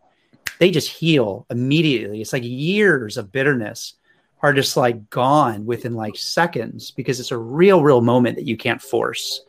[0.59, 2.21] they just heal immediately.
[2.21, 3.95] It's like years of bitterness
[4.43, 8.57] are just like gone within like seconds because it's a real, real moment that you
[8.57, 9.43] can't force.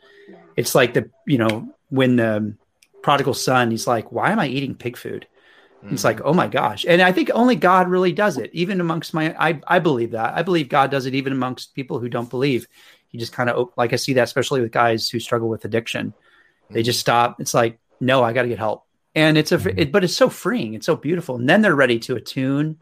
[0.55, 2.55] It's like the you know when the
[3.01, 5.28] prodigal son, he's like, why am I eating pig food?
[5.84, 5.89] Mm-hmm.
[5.89, 6.86] He's like, oh my gosh.
[6.88, 10.34] And I think only God really does it, even amongst my, I, I believe that.
[10.34, 12.69] I believe God does it even amongst people who don't believe.
[13.09, 16.13] He just kind of, like, I see that, especially with guys who struggle with addiction.
[16.13, 16.73] Mm-hmm.
[16.73, 17.41] They just stop.
[17.41, 18.86] It's like, no, I got to get help.
[19.13, 19.77] And it's a, mm-hmm.
[19.77, 20.73] it, but it's so freeing.
[20.73, 21.36] It's so beautiful.
[21.36, 22.79] And then they're ready to attune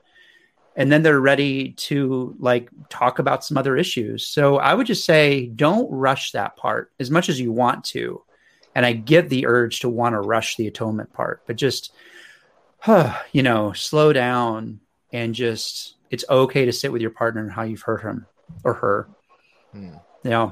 [0.76, 4.28] and then they're ready to like talk about some other issues.
[4.28, 8.24] So I would just say don't rush that part as much as you want to.
[8.76, 11.92] And I get the urge to want to rush the atonement part, but just,
[12.82, 14.82] huh, you know, slow down
[15.14, 18.26] and just, it's okay to sit with your partner and how you've hurt him
[18.64, 19.10] or her.
[19.72, 19.94] Hmm.
[20.24, 20.52] Yeah.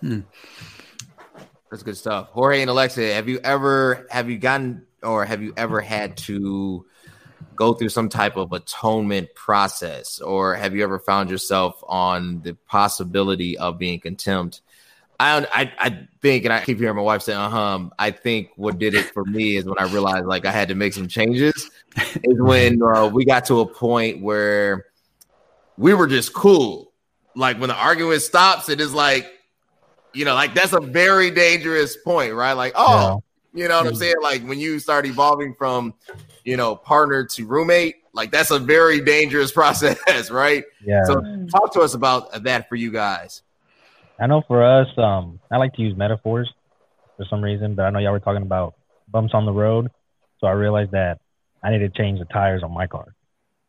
[0.00, 0.20] Hmm.
[1.70, 2.30] That's good stuff.
[2.30, 6.84] Jorge and Alexza, have you ever, have you gotten, or have you ever had to
[7.54, 12.54] go through some type of atonement process or have you ever found yourself on the
[12.66, 14.62] possibility of being contempt
[15.20, 18.48] I, I, I think, and I keep hearing my wife say, "Uh huh." I think
[18.56, 21.08] what did it for me is when I realized like I had to make some
[21.08, 21.70] changes.
[21.96, 24.86] is when uh, we got to a point where
[25.76, 26.92] we were just cool.
[27.36, 29.30] Like when the argument stops, it is like,
[30.14, 32.54] you know, like that's a very dangerous point, right?
[32.54, 33.62] Like, oh, yeah.
[33.62, 34.16] you know what I'm saying?
[34.22, 35.92] Like when you start evolving from,
[36.44, 40.64] you know, partner to roommate, like that's a very dangerous process, right?
[40.82, 41.04] Yeah.
[41.04, 43.42] So talk to us about that for you guys.
[44.20, 46.52] I know for us, um, I like to use metaphors
[47.16, 48.74] for some reason, but I know y'all were talking about
[49.08, 49.90] bumps on the road.
[50.40, 51.20] So I realized that
[51.62, 53.14] I need to change the tires on my car,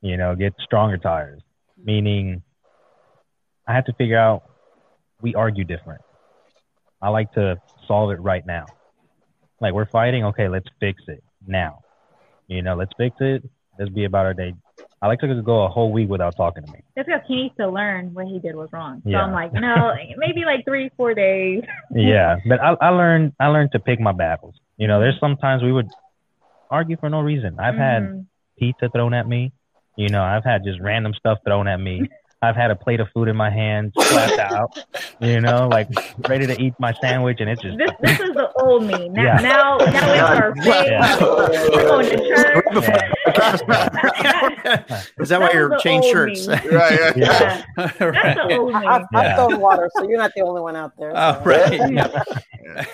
[0.01, 1.41] you know, get stronger tires,
[1.81, 2.43] meaning
[3.67, 4.43] I have to figure out
[5.21, 6.01] we argue different.
[7.01, 8.65] I like to solve it right now.
[9.61, 11.79] Like we're fighting, okay, let's fix it now.
[12.47, 13.43] You know, let's fix it.
[13.79, 14.53] Let's be about our day
[15.01, 16.83] I like to go a whole week without talking to me.
[16.95, 19.01] That's because he needs to learn what he did was wrong.
[19.03, 19.21] So yeah.
[19.21, 21.63] I'm like, no, maybe like three, four days.
[21.95, 24.55] yeah, but I, I learned I learned to pick my battles.
[24.77, 25.89] You know, there's sometimes we would
[26.69, 27.59] argue for no reason.
[27.59, 28.15] I've mm-hmm.
[28.15, 28.27] had
[28.57, 29.53] pizza thrown at me.
[29.97, 32.07] You know, I've had just random stuff thrown at me.
[32.43, 34.75] I've had a plate of food in my hand, flat out,
[35.19, 35.87] you know, like
[36.27, 39.09] ready to eat my sandwich, and it's just This this is the old me.
[39.09, 39.37] Now Yeah.
[39.41, 40.65] now now it's our face.
[40.89, 41.19] Yeah.
[41.21, 42.65] We're going to church.
[45.19, 46.47] Is that why That you're was the chain old shirts?
[46.47, 46.53] me.
[46.55, 47.15] Right, right.
[47.17, 47.63] Yeah.
[47.77, 48.87] That's the old me.
[48.87, 51.11] I've, I've thrown water, so you're not the only one out there.
[51.15, 51.69] Oh, right.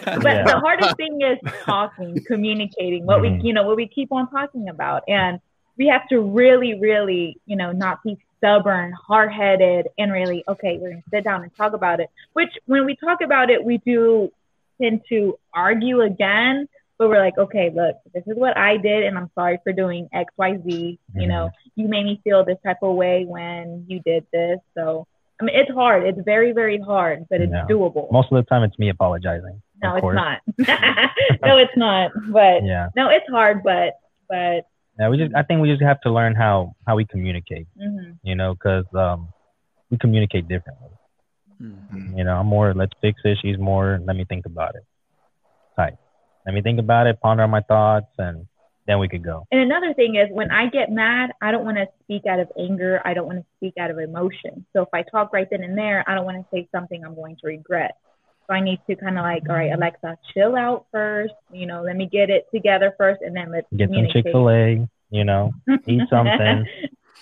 [0.03, 0.43] But Yeah.
[0.43, 3.41] the hardest thing is talking, communicating what Mhm.
[3.41, 5.03] we, you know, what we keep on talking about.
[5.07, 5.39] And
[5.77, 10.77] we have to really, really, you know, not be stubborn, hard headed, and really, okay,
[10.79, 12.09] we're going to sit down and talk about it.
[12.33, 14.31] Which, when we talk about it, we do
[14.81, 16.67] tend to argue again,
[16.97, 20.09] but we're like, okay, look, this is what I did, and I'm sorry for doing
[20.13, 20.71] X, Y, Z.
[20.71, 21.29] You mm-hmm.
[21.29, 24.59] know, you made me feel this type of way when you did this.
[24.75, 25.07] So,
[25.39, 26.03] I mean, it's hard.
[26.03, 27.65] It's very, very hard, but it's Yeah.
[27.69, 28.11] doable.
[28.11, 29.61] most of the time it's me apologizing.
[29.83, 30.15] No, it's course.
[30.15, 30.41] not.
[31.45, 32.11] no, it's not.
[32.29, 33.61] But Yeah, no, it's hard.
[33.63, 34.65] But but
[34.99, 35.09] yeah.
[35.09, 37.67] We just I think we just have to learn how how we communicate.
[37.79, 38.17] mhm.
[38.23, 39.29] You know, because um,
[39.89, 40.89] we communicate differently.
[41.61, 42.17] Mm.
[42.17, 43.39] You know, I'm more let's fix it.
[43.41, 44.83] She's more let me think about it.
[45.75, 45.97] Type.
[46.45, 48.47] Let me think about it, ponder on my thoughts, and
[48.87, 49.45] then we could go.
[49.51, 52.47] and another thing is when I get mad, I don't want to speak out of
[52.57, 53.01] anger.
[53.03, 54.65] I don't want to speak out of emotion.
[54.73, 57.15] So if I talk right then and there, I don't want to say something I'm
[57.15, 57.97] going to regret.
[58.47, 61.33] So I need to kind of like, all right, Alexza, chill out first.
[61.51, 64.07] You know, let me get it together first, and then let's Get some.
[64.11, 64.87] Chick Fil A.
[65.09, 65.53] You know,
[65.85, 66.65] eat something.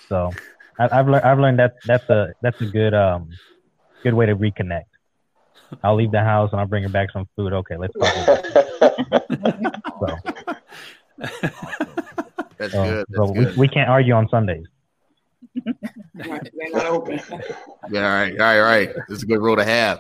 [0.08, 0.32] So
[0.78, 3.30] I, I've learned I've learned that that's a that's a good um
[4.04, 4.86] good way to reconnect.
[5.84, 7.54] I'll leave the house and I'll bring her back some food.
[7.54, 8.16] Okay, let's talk.
[8.18, 9.76] About it.
[10.00, 10.18] So,
[12.58, 13.06] That's so, good.
[13.16, 13.58] so That's we, good.
[13.58, 14.66] we can't argue on Sundays.
[16.16, 17.20] Right, They're not open.
[17.92, 18.90] Yeah, all right, all right, all right.
[19.10, 20.00] This is a good rule to have.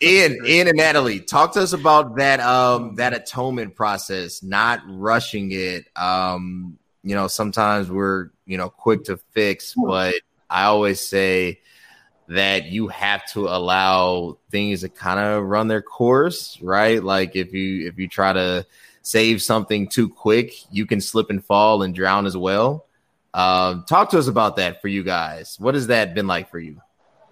[0.00, 5.50] Ian, Ian and Natalie, talk to us about that um that atonement process, not rushing
[5.50, 5.86] it.
[5.96, 10.14] Um, you know, sometimes we're, you know, quick to fix, but
[10.48, 11.60] I always say
[12.28, 17.02] that you have to allow things to kind of run their course, right?
[17.02, 18.64] Like if you if you try to
[19.02, 22.86] save something too quick, you can slip and fall and drown as well.
[23.32, 25.56] Um, talk to us about that for you guys.
[25.58, 26.80] What has that been like for you?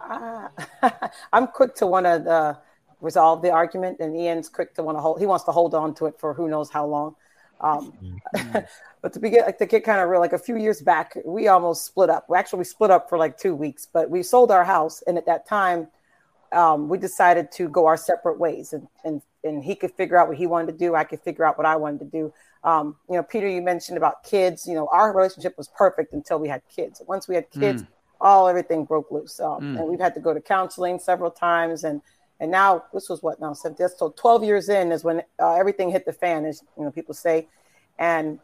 [0.00, 0.50] Ah,
[1.32, 2.54] I'm quick to want to uh,
[3.00, 5.18] resolve the argument, and Ian's quick to want to hold.
[5.18, 7.16] He wants to hold on to it for who knows how long.
[7.60, 7.92] Um,
[9.02, 11.48] but to begin, like, to get kind of real, like a few years back, we
[11.48, 12.26] almost split up.
[12.28, 15.26] We actually split up for like two weeks, but we sold our house, and at
[15.26, 15.88] that time,
[16.52, 20.28] um, we decided to go our separate ways, and and and he could figure out
[20.28, 20.94] what he wanted to do.
[20.94, 22.32] I could figure out what I wanted to do.
[22.64, 24.66] Um, you know, Peter, you mentioned about kids.
[24.66, 27.00] You know, our relationship was perfect until we had kids.
[27.06, 27.82] Once we had kids,
[28.20, 29.78] all everything broke loose, um, Mm.
[29.78, 32.02] and we've had to go to counseling several times, and
[32.40, 36.04] and now this was what now so 12 years in is when uh, everything hit
[36.04, 37.48] the fan, as you know people say,
[37.98, 38.38] and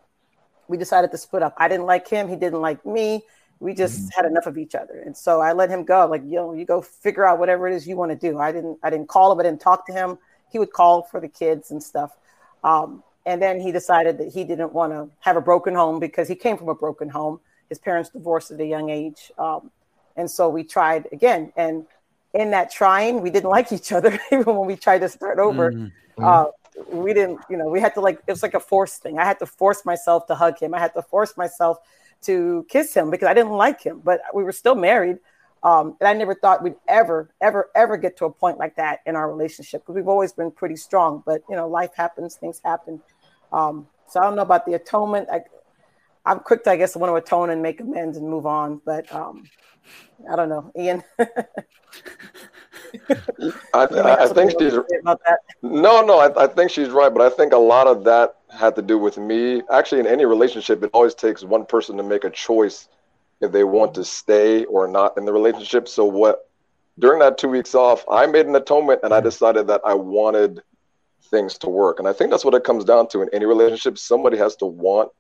[0.69, 1.55] we decided to split up.
[1.59, 3.23] I didn't like him, he didn't like me.
[3.61, 6.07] We just had enough of each other, and so I let him go.
[6.07, 8.39] Like you know, you go figure out whatever it is you want to do.
[8.39, 10.19] I didn't I didn't call him, I didn't talk to him.
[10.51, 12.17] He would call for the kids and stuff.
[12.62, 16.29] Um, and then he decided that he didn't want to have a broken home because
[16.29, 17.41] he came from a broken home.
[17.68, 19.33] His parents divorced at a young age.
[19.39, 19.70] Um,
[20.16, 21.53] and so we tried again.
[21.57, 21.87] And
[22.35, 25.72] in that trying, we didn't like each other, even when we tried to start over.
[25.72, 25.93] Mm.
[26.18, 26.51] Uh,
[26.89, 29.18] we didn't, you know, we had to like, it was like a force thing.
[29.18, 30.75] I had to force myself to hug him.
[30.75, 31.79] I had to force myself
[32.22, 35.18] to kiss him because I didn't like him, but we were still married.
[35.64, 39.01] Um, and I never thought we'd ever, ever, ever get to a point like that
[39.07, 41.22] in our relationship because we've always been pretty strong.
[41.25, 43.01] But you know, life happens, things happen.
[43.55, 45.29] Um, so I don't know about the atonement.
[45.33, 45.43] I,
[46.27, 48.81] I'm quick to, I guess, want to atone and make amends and move on.
[48.85, 49.45] But um,
[50.31, 51.03] I don't know, Ian.
[53.75, 53.87] I,
[54.23, 54.75] I think she's
[55.63, 56.19] no, no.
[56.19, 58.99] I, I think she's right, but I think a lot of that had to do
[58.99, 59.63] with me.
[59.71, 62.89] Actually, in any relationship, it always takes one person to make a choice
[63.41, 65.89] if they want to stay or not in the relationship.
[65.89, 66.49] So what?
[66.99, 70.63] During that two weeks off, I made an atonement, and I decided that I wanted
[71.31, 71.99] things to work.
[71.99, 73.99] And I think that's what it comes down to in any relationship.
[73.99, 75.11] Somebody has to want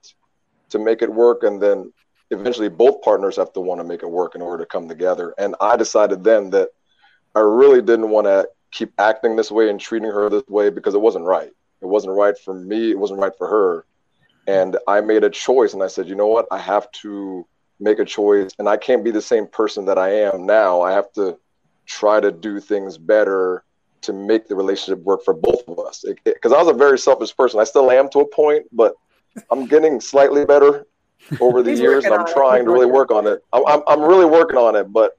[0.70, 1.92] to make it work, and then
[2.30, 5.34] eventually both partners have to want to make it work in order to come together.
[5.38, 6.70] And I decided then that
[7.34, 10.94] I really didn't want to keep acting this way and treating her this way because
[10.94, 11.50] it wasn't right.
[11.80, 12.90] It wasn't right for me.
[12.90, 13.84] It wasn't right for her.
[14.46, 16.46] And I made a choice and I said, you know what?
[16.50, 17.46] I have to
[17.80, 20.82] make a choice and I can't be the same person that I am now.
[20.82, 21.38] I have to
[21.86, 23.64] try to do things better
[24.04, 26.04] to make the relationship work for both of us.
[26.24, 27.60] Because I was a very selfish person.
[27.60, 28.94] I still am to a point, but
[29.50, 30.86] I'm getting slightly better
[31.40, 32.04] over the years.
[32.04, 32.32] And I'm on it.
[32.32, 33.40] trying to really work on it.
[33.52, 35.12] I'm, I'm, I'm really working on it, but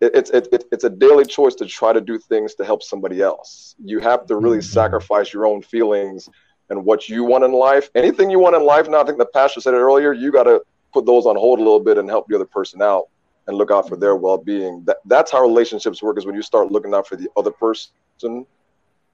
[0.00, 2.82] it- it's it, it, it's a daily choice to try to do things to help
[2.82, 3.74] somebody else.
[3.84, 6.28] You have to really sacrifice your own feelings
[6.70, 7.90] and what you want in life.
[7.94, 10.44] Anything you want in life now, I think the pastor said it earlier, you got
[10.44, 10.62] to
[10.92, 13.04] put those on hold a little bit and help the other person out
[13.46, 14.82] and look out for their well-being.
[14.86, 17.92] That, that's how relationships work is when you start looking out for the other person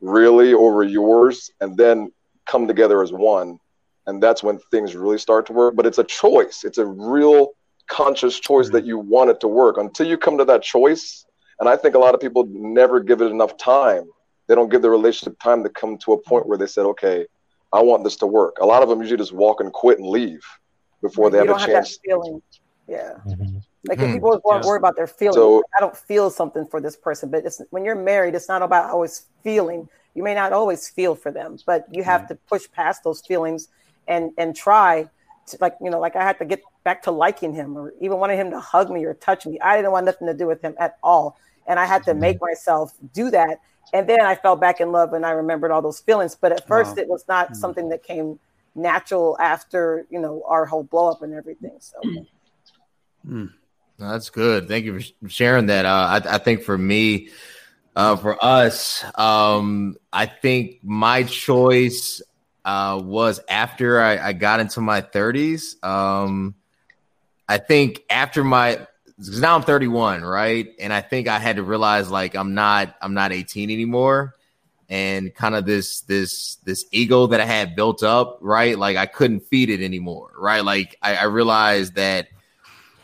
[0.01, 2.13] really over yours and then
[2.47, 3.59] come together as one.
[4.07, 5.77] And that's when things really start to work.
[5.77, 6.65] But it's a choice.
[6.65, 7.51] It's a real
[7.89, 9.77] conscious choice that you want it to work.
[9.77, 11.27] Until you come to that choice,
[11.61, 14.05] and I think a lot of people never give it enough time.
[14.47, 17.27] They don't give the relationship time to come to a point where they said, okay,
[17.73, 18.57] I want this to work.
[18.61, 20.41] A lot of them usually just walk and quit and leave
[21.03, 21.97] before they you have a don't chance.
[21.97, 22.41] that feeling.
[22.87, 23.13] Yeah.
[23.27, 23.63] Mhm.
[23.89, 24.05] Like Hmm.
[24.05, 24.69] if people always Yeah.
[24.69, 25.37] worry about their feelings.
[25.37, 28.63] So- I don't feel something for this person, but it's when you're married, it's not
[28.63, 29.89] about always feeling.
[30.15, 33.69] You may not always feel for them, but you have to push past those feelings
[34.07, 35.09] and and try
[35.47, 38.19] to like you know like I had to get back to liking him or even
[38.19, 39.59] wanting him to hug me or touch me.
[39.61, 41.37] I didn't want nothing to do with him at all,
[41.67, 43.61] and I had to make myself do that.
[43.95, 46.35] And then I fell back in love and I remembered all those feelings.
[46.35, 47.03] But at first, Wow.
[47.03, 48.39] it was not something that came
[48.75, 51.77] natural after you know our whole blow up and everything.
[51.81, 51.99] So.
[53.27, 53.53] Mm.
[53.99, 54.69] That's good.
[54.69, 55.85] Thank you for sharing that.
[55.85, 57.31] Uh, I, I think for me,
[57.97, 62.23] uh, for us, um, I think my choice
[62.65, 65.83] uh, was after I, I got into my 30s.
[65.85, 66.55] Um,
[67.49, 68.87] I think after my
[69.17, 70.69] because now I'm 31, right?
[70.79, 74.35] And I think I had to realize like I'm not I'm not 18 anymore,
[74.89, 78.79] and kind of this this this ego that I had built up, right?
[78.79, 80.65] Like I couldn't feed it anymore, right?
[80.65, 82.29] Like I, I realized that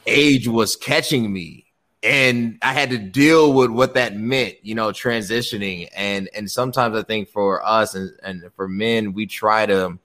[0.06, 1.66] age was catching me.
[2.02, 5.88] And i had to deal with what that meant you know transitioning.
[5.96, 9.98] And and sometimes i think for us and, and for men we try to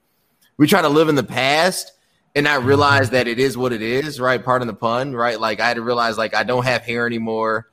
[0.56, 1.92] we try to live in the past
[2.34, 2.68] and not mm-hmm.
[2.68, 4.42] realize that it is what it is right?
[4.42, 5.38] Pardon the pun right?
[5.38, 7.66] Like i had to realize like i don't have hair anymore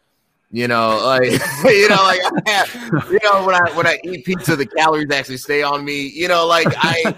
[0.52, 0.98] you know?
[1.06, 1.32] Like
[1.64, 5.10] you know like I have, you know when i when i eat pizza the calories
[5.10, 6.46] actually stay on me you know?
[6.46, 7.16] Like i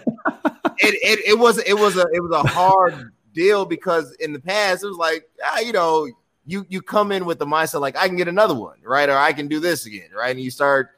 [0.78, 4.40] it, it it was it was a it was a hard deal because in the
[4.40, 6.08] past it was like ah, you know
[6.46, 9.18] you you come in with the mindset like I can get another one right or
[9.18, 10.90] I can do this again right and you start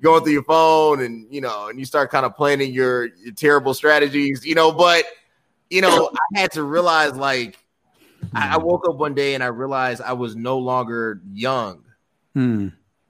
[0.00, 3.34] going through your phone and you know and you start kind of planning your, your
[3.34, 5.04] terrible strategies you know but
[5.70, 7.58] you know I had to realize like
[8.34, 11.82] I, I woke up one day and I realized I was no longer young
[12.34, 12.68] Hmm.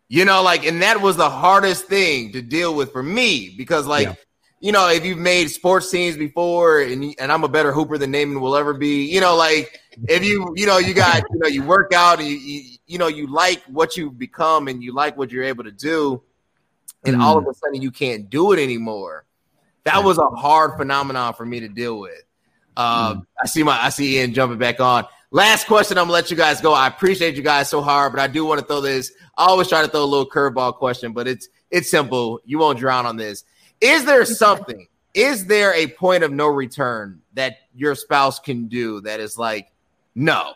[0.09, 3.87] you know, like, and that was the hardest thing to deal with for me because,
[3.87, 4.14] like, Yeah.
[4.63, 8.13] You know, if you've made sports teams before, and and I'm a better hooper than
[8.13, 11.49] Naaman will ever be, you know, like, if you, you know, you got, you know,
[11.49, 14.95] you work out and you, you, you know, you like what you've become and you
[14.95, 16.23] like what you're able to do,
[17.05, 19.25] and all of a sudden you can't do it anymore.
[19.83, 22.23] That was a hard phenomenon for me to deal with.
[22.77, 25.07] Um, I see my, I see Ian jumping back on.
[25.33, 26.73] Last question, I'm gonna let you guys go.
[26.73, 29.11] I appreciate you guys so hard, but I do want to throw this.
[29.37, 32.41] I always try to throw a little curveball question, but it's it's simple.
[32.45, 33.43] You won't drown on this.
[33.83, 34.87] Is there something?
[35.12, 39.72] Is there a point of no return that your spouse can do that is like
[40.14, 40.55] no,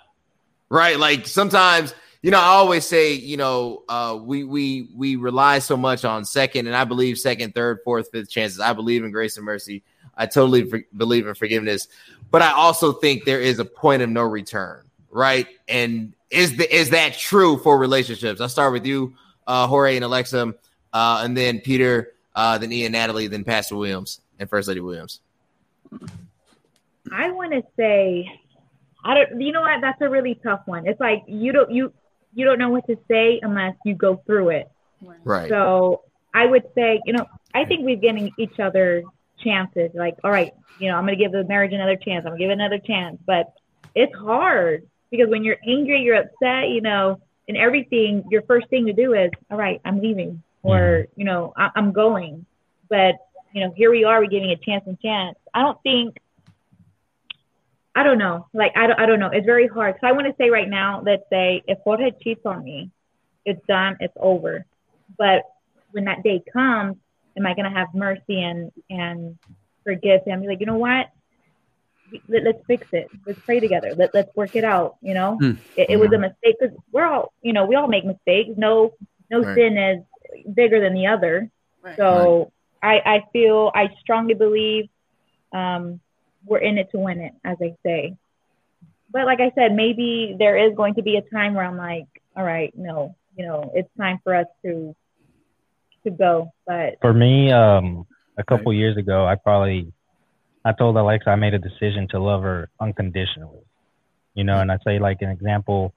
[0.70, 0.98] right?
[0.98, 5.76] Like sometimes, you know, I always say, you know, uh, we we we rely so
[5.76, 8.60] much on second, and I believe second, third, fourth, fifth chances.
[8.60, 9.82] I believe in grace and mercy.
[10.16, 11.88] I totally for- believe in forgiveness,
[12.30, 15.46] but I also think there is a point of no return, right?
[15.68, 18.40] And is the is that true for relationships?
[18.40, 19.14] I'll start with you,
[19.46, 20.54] uh, Jorge and Alexza,
[20.92, 25.20] uh, and then Peter, uh, then Ian, Natalie, then Pastor Williams and First Lady Williams.
[27.10, 28.40] I want to say,
[29.04, 29.40] I don't.
[29.40, 29.80] You know what?
[29.80, 30.86] That's a really tough one.
[30.86, 31.92] It's like you don't you
[32.34, 34.70] you don't know what to say unless you go through it.
[35.24, 35.48] Right.
[35.48, 36.02] So
[36.34, 39.04] I would say, you know, I think we've given each other
[39.42, 39.90] chances.
[39.94, 42.26] Like, all right, you know, I'm gonna give the marriage another chance.
[42.26, 43.18] I'm gonna give it another chance.
[43.24, 43.52] But
[43.94, 48.24] it's hard because when you're angry, you're upset, you know, and everything.
[48.30, 51.92] Your first thing to do is, all right, I'm leaving, or you know, I- I'm
[51.92, 52.46] going.
[52.88, 53.16] But
[53.52, 54.20] you know, here we are.
[54.20, 55.36] We're giving a chance and chance.
[55.54, 56.16] I don't think.
[57.94, 58.46] I don't know.
[58.52, 59.30] Like I don't, I don't know.
[59.32, 59.96] It's very hard.
[60.00, 62.90] So I want to say right now, let's say if Jorge cheats on me,
[63.44, 63.96] it's done.
[64.00, 64.66] It's over.
[65.16, 65.44] But
[65.92, 66.96] when that day comes,
[67.38, 69.38] am I going to have mercy and and
[69.84, 70.42] forgive him?
[70.42, 71.06] Be like, you know what?
[72.28, 73.08] Let, us fix it.
[73.26, 73.92] Let's pray together.
[73.96, 74.96] Let, let's work it out.
[75.02, 75.58] You know, Mm.
[75.76, 78.50] it, it was a mistake because we're all, you know, we all make mistakes.
[78.56, 78.92] No,
[79.30, 79.56] no Right.
[79.56, 80.04] sin is
[80.52, 81.50] bigger than the other.
[81.96, 84.88] So I, I feel, I strongly believe
[85.52, 86.00] um,
[86.44, 88.16] we're in it to win it, as I say.
[89.10, 92.06] But like I said, maybe there is going to be a time where I'm like,
[92.36, 94.94] all right, no, you know, it's time for us to
[96.04, 96.52] to go.
[96.66, 98.06] But For me, um,
[98.36, 99.92] a couple years ago, I probably
[100.64, 103.62] I told Alexza I made a decision to love her unconditionally.
[104.34, 105.94] You know, and I say like an example,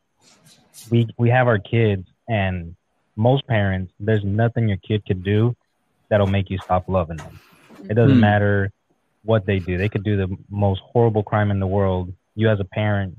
[0.89, 2.75] we we have our kids, and
[3.20, 5.55] most parents, there's nothing your kid could do
[6.09, 7.39] that'll make you stop loving them.
[7.89, 8.22] It doesn't Hmm.
[8.22, 8.72] matter
[9.24, 9.78] what they do.
[9.78, 12.13] They could do the most horrible crime in the world.
[12.36, 13.17] You as a parent,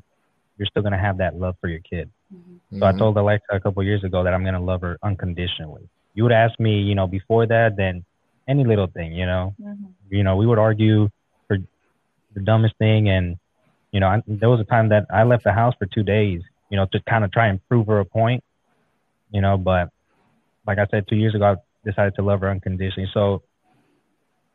[0.58, 2.10] you're still gonna have that love for your kid.
[2.80, 2.98] So I Mhm.
[2.98, 5.88] told Alexza a couple years ago that I'm gonna love her unconditionally.
[6.14, 8.04] You would ask me, you know, before that, then
[8.48, 9.54] any little thing, you know,
[10.10, 11.08] you know, we would argue
[11.48, 11.58] for
[12.34, 13.36] the dumbest thing, and
[13.92, 16.42] you know, I, there was a time that I left the house for two days,
[16.70, 18.42] you know, to kind of try and prove her a point,
[19.30, 19.56] you know.
[19.56, 19.90] But
[20.66, 23.10] like I said, two years ago, I decided to love her unconditionally.
[23.12, 23.42] So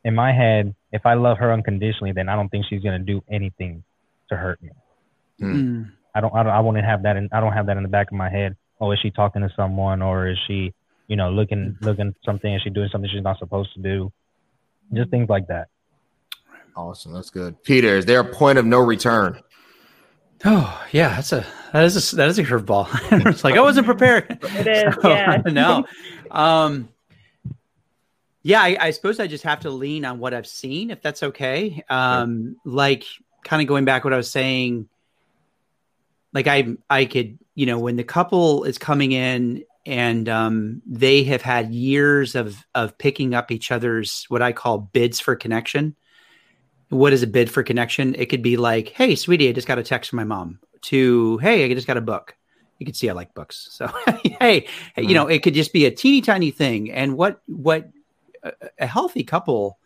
[0.03, 3.23] in my head, if I love her unconditionally, then I don't think she's gonna do
[3.29, 3.83] anything
[4.29, 4.69] to hurt me.
[5.41, 5.91] Mm.
[6.13, 7.89] I don't, I don't, I wouldn't have that, in, I don't have that in the
[7.89, 8.55] back of my head.
[8.79, 10.73] Oh, is she talking to someone, or is she,
[11.07, 12.53] you know, looking, looking something?
[12.53, 14.11] Is she doing something she's not supposed to do?
[14.93, 15.67] Just things like that.
[16.75, 17.13] Awesome.
[17.13, 17.61] That's good.
[17.63, 19.41] Peter, is there a point of no return?
[20.43, 22.87] Oh yeah, that's a that is a that is a curveball.
[23.29, 24.39] it's like I wasn't prepared.
[24.43, 25.41] It is, So, yeah.
[25.45, 25.85] no.
[26.31, 26.89] Um,
[28.43, 31.23] yeah, I, I suppose I just have to lean on what I've seen, if that's
[31.23, 31.83] okay.
[31.89, 33.05] Um, like
[33.43, 34.89] kind of going back what I was saying.
[36.33, 41.23] Like I I could you know when the couple is coming in and um, they
[41.23, 45.95] have had years of of picking up each other's what I call bids for connection.
[46.89, 48.15] What is a bid for connection?
[48.15, 51.37] It could be like, "Hey, sweetie, I just got a text from my mom." To,
[51.39, 52.35] "Hey, I just got a book."
[52.79, 53.87] You can see I like books, so
[54.23, 54.67] hey,
[54.97, 55.13] you mm-hmm.
[55.13, 56.91] know, it could just be a teeny tiny thing.
[56.91, 57.89] And what what
[58.43, 59.79] a, a healthy couple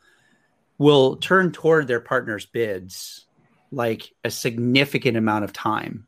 [0.78, 3.26] will turn toward their partner's bids
[3.72, 6.08] like a significant amount of time.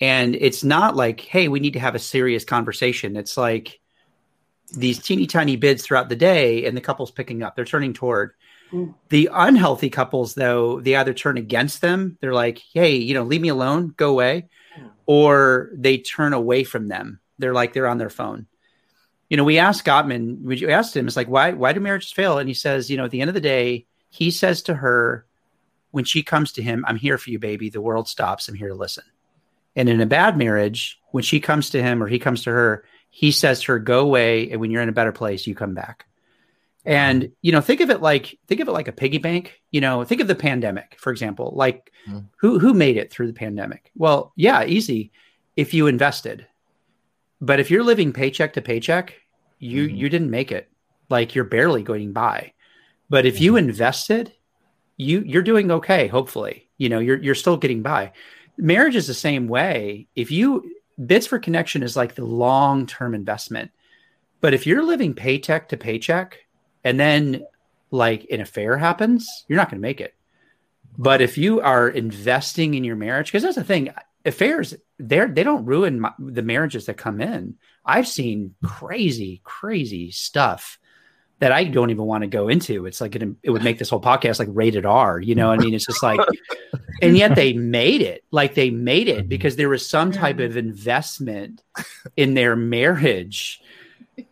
[0.00, 3.16] And it's not like, hey, we need to have a serious conversation.
[3.16, 3.80] It's like
[4.76, 7.54] these teeny tiny bids throughout the day, and the couple's picking up.
[7.56, 8.32] They're turning toward.
[9.08, 12.18] The unhealthy couples, though, they either turn against them.
[12.20, 14.48] They're like, hey, you know, leave me alone, go away.
[15.06, 17.20] Or they turn away from them.
[17.38, 18.46] They're like, they're on their phone.
[19.28, 22.38] You know, we asked Gottman, we asked him, it's like, why, why do marriages fail?
[22.38, 25.26] And he says, you know, at the end of the day, he says to her,
[25.90, 27.70] when she comes to him, I'm here for you, baby.
[27.70, 28.48] The world stops.
[28.48, 29.04] I'm here to listen.
[29.76, 32.84] And in a bad marriage, when she comes to him or he comes to her,
[33.10, 34.50] he says to her, go away.
[34.50, 36.06] And when you're in a better place, you come back.
[36.84, 39.60] And you know, think of it like think of it like a piggy bank.
[39.70, 41.52] You know, think of the pandemic, for example.
[41.56, 42.26] Like Mhm.
[42.36, 43.90] who who made it through the pandemic?
[43.96, 45.10] Well, yeah, easy
[45.56, 46.46] if you invested.
[47.40, 49.14] But if you're living paycheck to paycheck,
[49.58, 49.96] you Mhm.
[49.96, 50.68] you didn't make it.
[51.08, 52.52] Like you're barely going by.
[53.08, 54.32] But if you invested,
[54.96, 56.68] you you're doing okay, hopefully.
[56.78, 58.12] You know, you're you're still getting by.
[58.58, 60.06] Marriage is the same way.
[60.14, 60.70] If you
[61.06, 63.70] bits for connection is like the long-term investment.
[64.40, 66.43] But if you're living paycheck to paycheck
[66.84, 67.44] and then
[67.90, 70.14] like an affair happens, you're not going to make it.
[70.96, 73.92] But if you are investing in your marriage, because that's the thing,
[74.24, 77.56] affairs they're they don't ruin my, the marriages that come in.
[77.84, 80.78] I've seen crazy, crazy stuff
[81.40, 82.86] that I don't even want to go into.
[82.86, 85.20] It's like it, it would make this whole podcast like rated R.
[85.20, 86.20] You know, what I mean, it's just like,
[87.02, 88.24] and yet they made it.
[88.30, 90.46] Like they made it because there was some type mm.
[90.46, 91.62] of investment
[92.16, 93.60] in their marriage,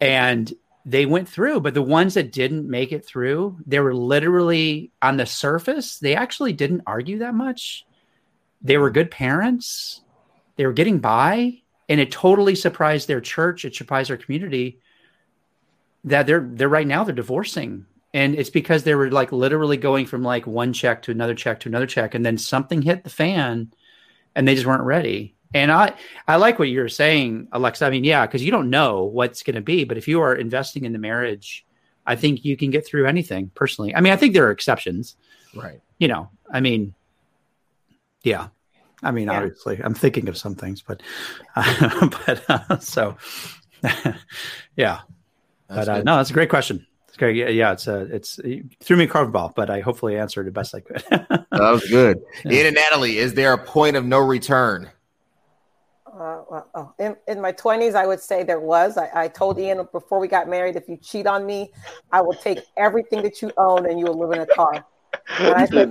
[0.00, 0.52] and
[0.84, 1.60] they went through.
[1.60, 5.98] But the ones that didn't make it through, they were literally on the surface.
[5.98, 7.86] They actually didn't argue that much.
[8.60, 10.00] They were good parents.
[10.56, 13.64] They were getting by, and it totally surprised their church.
[13.64, 14.80] It surprised their community
[16.04, 20.06] that they're they're right now they're divorcing and it's because they were like literally going
[20.06, 23.10] from like one check to another check to another check and then something hit the
[23.10, 23.72] fan
[24.34, 25.92] and they just weren't ready and i
[26.28, 29.54] i like what you're saying alexza i mean yeah because you don't know what's going
[29.54, 31.64] to be but if you are investing in the marriage
[32.06, 35.16] i think you can get through anything personally i mean i think there are exceptions
[35.54, 35.80] Right.
[35.98, 36.94] you know i mean
[38.22, 38.48] yeah
[39.02, 39.38] i mean Yeah.
[39.42, 41.02] obviously i'm thinking of some things but
[41.54, 43.16] but uh, so
[44.76, 45.00] yeah
[45.68, 46.04] That's but uh, good.
[46.06, 46.86] no, that's a great question.
[47.08, 47.36] It's great.
[47.36, 50.54] Yeah, yeah it's a, it's you threw me a curveball, but I hopefully answered it
[50.54, 51.02] best I could.
[51.10, 52.18] That was good.
[52.44, 52.52] Yeah.
[52.52, 54.88] Ian and Natalie, is there a point of no return?
[56.12, 58.98] Uh, well, oh, in, in my 20s, I would say there was.
[58.98, 61.72] I, I told Ian before we got married, if you cheat on me,
[62.10, 64.84] I will take everything that you own and you will live in a car.
[65.38, 65.88] I said,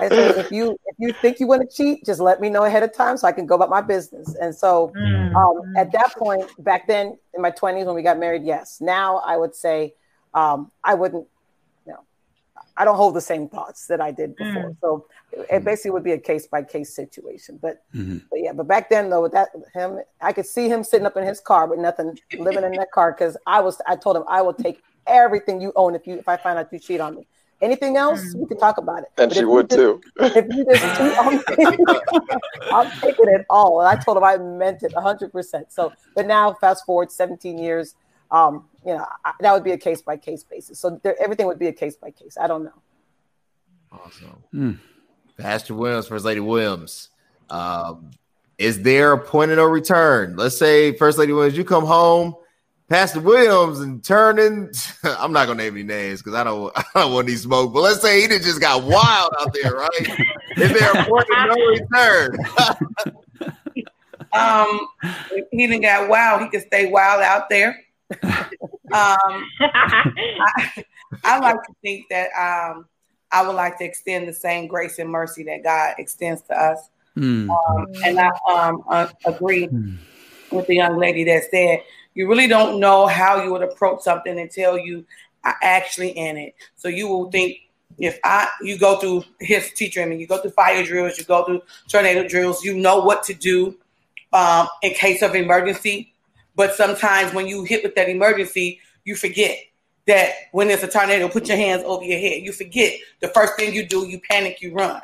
[0.00, 2.64] I said, if you if you think you want to cheat, just let me know
[2.64, 4.36] ahead of time so I can go about my business.
[4.40, 5.36] And so Mm.
[5.36, 8.80] um, at that point, back then in my 20s when we got married, yes.
[8.80, 9.94] Now I would say
[10.34, 11.26] um, I wouldn't,
[11.86, 12.00] you know,
[12.76, 14.72] I don't hold the same thoughts that I did before.
[14.80, 17.58] So it basically would be a case by case situation.
[17.60, 18.22] But, Mhm.
[18.30, 21.16] but yeah, but back then though, with that him, I could see him sitting up
[21.16, 24.24] in his car with nothing, living in that car because I was, I told him
[24.28, 27.16] I will take everything you own if you if I find out you cheat on
[27.16, 27.26] me.
[27.62, 29.10] Anything else, we can talk about it.
[29.18, 30.00] And But she would just- too.
[30.16, 31.84] if you just cheat on me,
[32.72, 33.80] I'm taking it all.
[33.80, 35.64] And I told him I meant it 100%.
[35.70, 37.94] So, but now, fast forward 17 years,
[38.30, 40.78] um, you know, I, that would be a case by case basis.
[40.78, 42.38] So there, everything would be a case by case.
[42.40, 42.80] I don't know.
[43.92, 44.42] Awesome.
[44.54, 44.78] Mm.
[45.40, 47.08] Pastor Williams, First Lady Williams.
[47.48, 48.10] Um,
[48.58, 50.36] is there a point of no return?
[50.36, 52.34] Let's say First Lady Williams, you come home,
[52.88, 54.70] Pastor Williams, and turn in.
[55.04, 57.72] I'm not gonna name any names because I don't, I don't want any smoke.
[57.72, 60.00] But let's say he just got wild out there, right?
[60.56, 62.36] is there a point of no return?
[64.32, 64.86] Um,
[65.32, 66.42] if he didn't got wild.
[66.42, 67.80] He could stay wild out there.
[68.22, 70.84] um, I,
[71.24, 72.86] I like to think that um,
[73.32, 76.90] I would like to extend the same grace and mercy that God extends to us.
[77.14, 77.50] Hmm.
[77.50, 79.68] Um, and I um, uh, agree
[80.50, 81.82] with the young lady that said
[82.14, 85.04] you really don't know how you would approach something until you
[85.44, 86.54] are actually in it.
[86.76, 87.56] So you will think
[87.98, 91.24] if I you go through his teacher, I mean, you go through fire drills, you
[91.24, 93.76] go through tornado drills, you know what to do
[94.32, 96.14] um, in case of emergency.
[96.56, 99.58] But sometimes when you hit with that emergency, you forget
[100.06, 102.42] that when there's a tornado, put your hands over your head.
[102.42, 105.00] You forget the first thing you do, you panic, you run.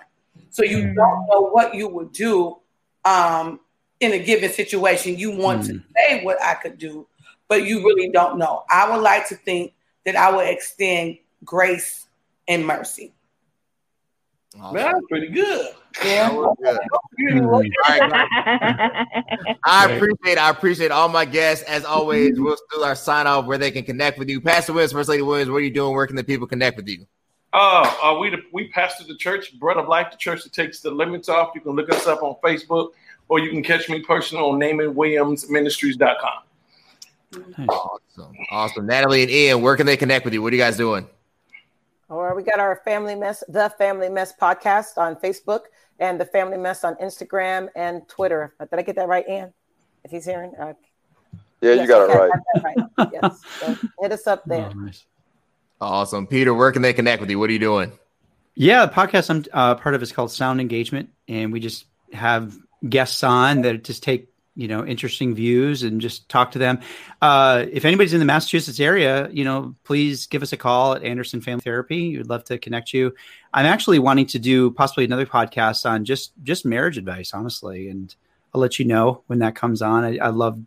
[0.51, 0.95] So you Mm.
[0.95, 2.59] don't know what you would do
[3.05, 3.61] um,
[4.01, 5.17] in a given situation.
[5.17, 5.85] You want to Mm.
[5.97, 7.07] say what I could do,
[7.49, 8.65] but you really don't know.
[8.69, 9.75] I would like to think
[10.05, 12.07] that I would extend grace
[12.49, 13.13] and mercy.
[14.57, 15.75] Man, that's pretty good.
[16.05, 16.31] Yeah.
[16.31, 16.81] All right.
[19.65, 21.65] I appreciate I appreciate all my guests.
[21.65, 24.41] As always, we'll still our sign off where they can connect with you.
[24.41, 25.95] Pastor Williams, First Lady Williams, what are you doing?
[25.95, 27.07] Where can the people connect with you?
[27.53, 30.81] Uh, uh, we the, we pastor the church, Bread of Life, the church that takes
[30.81, 31.53] the limits off.
[31.55, 32.91] You can look us up on Facebook,
[33.29, 36.43] or you can catch me personally on NamanWilliamsMinistries.com.
[37.69, 38.35] Awesome.
[38.51, 38.87] Awesome.
[38.87, 40.43] Natalie and Ian, where can they connect with you?
[40.43, 41.09] What are you guys doing?
[42.09, 45.63] Or we got our Family Mess, the Family Mess podcast on Facebook
[45.99, 48.55] and the Family Mess on Instagram and Twitter.
[48.61, 49.53] Did I get that right, Ian?
[50.05, 50.75] If he's hearing, uh,
[51.61, 52.77] Yeah, you got it right.
[52.99, 53.11] right.
[53.13, 54.71] Yes, so hit us up there.
[54.71, 55.05] Oh, nice.
[55.81, 56.27] Awesome.
[56.27, 57.39] Peter, where can they connect with you?
[57.39, 57.93] What are you doing?
[58.55, 62.57] Yeah, the podcast I'm uh, part of is called Sound Engagement, and we just have
[62.89, 66.81] guests on that just take you know interesting views and just talk to them.
[67.23, 71.05] Uh, if anybody's in the Massachusetts area, you know, please give us a call at
[71.05, 72.17] Anderson Family Therapy.
[72.17, 73.15] We'd love to connect you.
[73.53, 78.15] I'm actually wanting to do possibly another podcast on just just marriage advice, honestly, and
[78.55, 80.05] I'll let you know when that comes on.
[80.05, 80.61] I, I love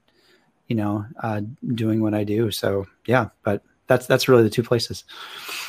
[0.68, 1.42] you know uh,
[1.74, 2.52] doing what I do.
[2.52, 5.04] So yeah, but that's that's really the two places.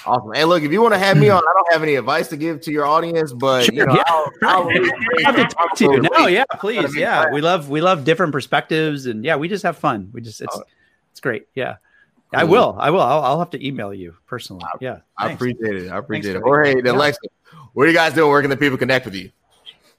[0.06, 0.32] Awesome.
[0.34, 2.36] And look, if you want to have me on, I don't have any advice to
[2.36, 4.02] give to your audience, but you know, yeah.
[4.06, 6.02] I'll, I'll I'd love to talk to you.
[6.16, 6.94] No, yeah, please.
[6.94, 7.22] Yeah.
[7.24, 7.32] glad.
[7.34, 10.10] We love we love different perspectives and yeah, we just have fun.
[10.12, 10.62] We just it's Oh.
[11.10, 11.48] it's great.
[11.54, 11.76] Yeah.
[12.32, 12.76] I will.
[12.78, 13.00] I will.
[13.00, 14.64] I'll, I'll have to email you personally.
[14.80, 14.98] Yeah.
[15.18, 15.40] I thanks.
[15.42, 15.88] appreciate it.
[15.90, 16.34] I appreciate it.
[16.34, 16.88] Thanks, Jorge Jorge.
[16.88, 17.16] and Alexza,
[17.72, 18.30] what are you guys doing?
[18.30, 19.30] Where can the people connect with you?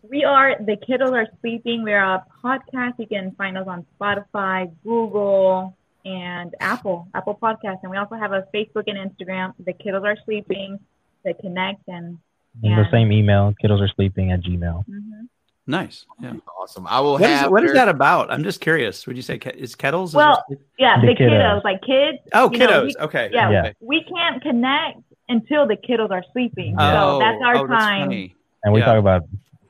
[0.03, 1.83] We are the kiddos are sleeping.
[1.83, 2.93] We're a podcast.
[2.99, 5.75] You can find us on Spotify, Google,
[6.05, 7.79] and Apple, Apple Podcast.
[7.83, 9.53] And we also have a Facebook and Instagram.
[9.63, 10.79] The kiddos are sleeping.
[11.23, 12.17] They connect and
[12.63, 14.83] In the same email, kiddos are sleeping at Gmail.
[14.87, 15.27] mhm.
[15.67, 16.05] Nice.
[16.19, 16.33] Yeah.
[16.59, 16.87] Awesome.
[16.87, 18.31] I will What is, have what is their- that about?
[18.31, 19.05] I'm just curious.
[19.07, 20.13] Would you say ke- is kettles?
[20.15, 21.29] Well, there- yeah, The the, kiddos.
[21.29, 21.63] kiddos.
[21.63, 22.17] like kids.
[22.33, 22.85] oh, you know, kiddos.
[22.87, 23.29] we- okay.
[23.31, 23.59] yeah, Yeah.
[23.61, 23.73] Okay.
[23.79, 24.99] we can't connect
[25.29, 26.75] until the kiddos are sleeping.
[26.79, 28.01] Oh, so that's our oh, that's time.
[28.07, 28.35] funny.
[28.63, 28.85] And we Yeah.
[28.87, 29.21] talk about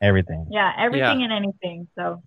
[0.01, 0.47] everything.
[0.49, 1.87] Yeah, everything and anything.
[1.95, 2.23] So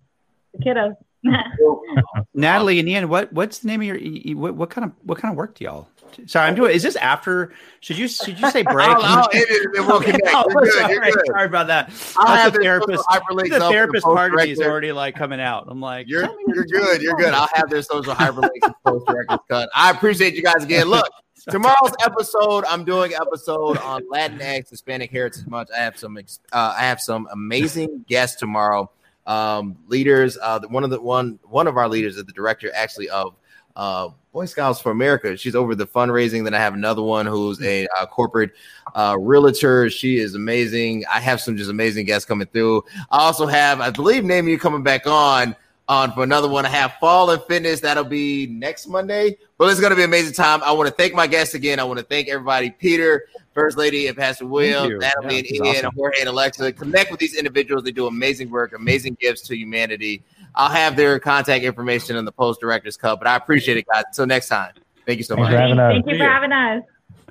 [0.53, 0.95] the kiddos.
[2.33, 5.31] Natalie and Ian, what what's the name of your what, what kind of what kind
[5.31, 5.87] of work do y'all?
[6.27, 6.73] Sorry, I'm doing.
[6.73, 7.51] Is this after?
[7.81, 8.87] Should you should you say break?
[8.87, 10.27] I'll edit it we'll Okay, connect.
[10.33, 10.73] oh, You're good.
[10.73, 11.25] sorry, You're good.
[11.27, 11.91] sorry about that.
[12.17, 13.03] I'll have the therapist.
[13.09, 15.65] The therapist part of me is already like coming out.
[15.69, 17.01] I'm like, You're you're good.
[17.01, 17.33] You're good.
[17.33, 19.69] I'll have their social hyperlinks post director's cut.
[19.75, 20.87] I appreciate you guys again.
[20.87, 21.05] Look,
[21.49, 25.69] tomorrow's episode, I'm doing episode on Latinx Hispanic Heritage Month.
[25.75, 28.89] I have some uh, I have some amazing guests tomorrow.
[29.25, 30.37] Um, leaders.
[30.41, 33.35] Uh, one of the one one of our leaders is the director actually of
[33.75, 35.35] uh, Boy Scouts for America.
[35.37, 36.43] She's over the fundraising.
[36.43, 38.51] Then I have another one who's a uh, corporate
[38.93, 39.89] uh, realtor.
[39.89, 41.05] She is amazing.
[41.11, 42.83] I have some just amazing guests coming through.
[43.11, 45.55] I also have, I believe, you coming back on
[45.87, 46.65] on for another one.
[46.65, 47.79] I have Fall and Fitness.
[47.79, 49.37] That'll be next Monday.
[49.57, 50.61] But it's going to be an amazing time.
[50.63, 51.79] I want to thank my guests again.
[51.79, 54.97] I want to thank everybody, Peter, First Lady, and Pastor Williams, you.
[54.99, 55.95] Natalie, Yeah, and Ian, awesome.
[55.95, 56.75] Jorge, and Alexza.
[56.75, 57.83] Connect with these individuals.
[57.83, 60.23] They do amazing work, amazing gifts to humanity.
[60.55, 63.19] I'll have their contact information in the Post Directors Cut.
[63.19, 64.03] But I appreciate it, guys.
[64.07, 64.73] Until next time.
[65.05, 65.55] Thank you so Thanks much.
[65.55, 65.91] for having us.
[65.93, 66.83] Thank you for having us.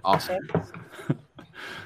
[0.04, 0.80] Awesome.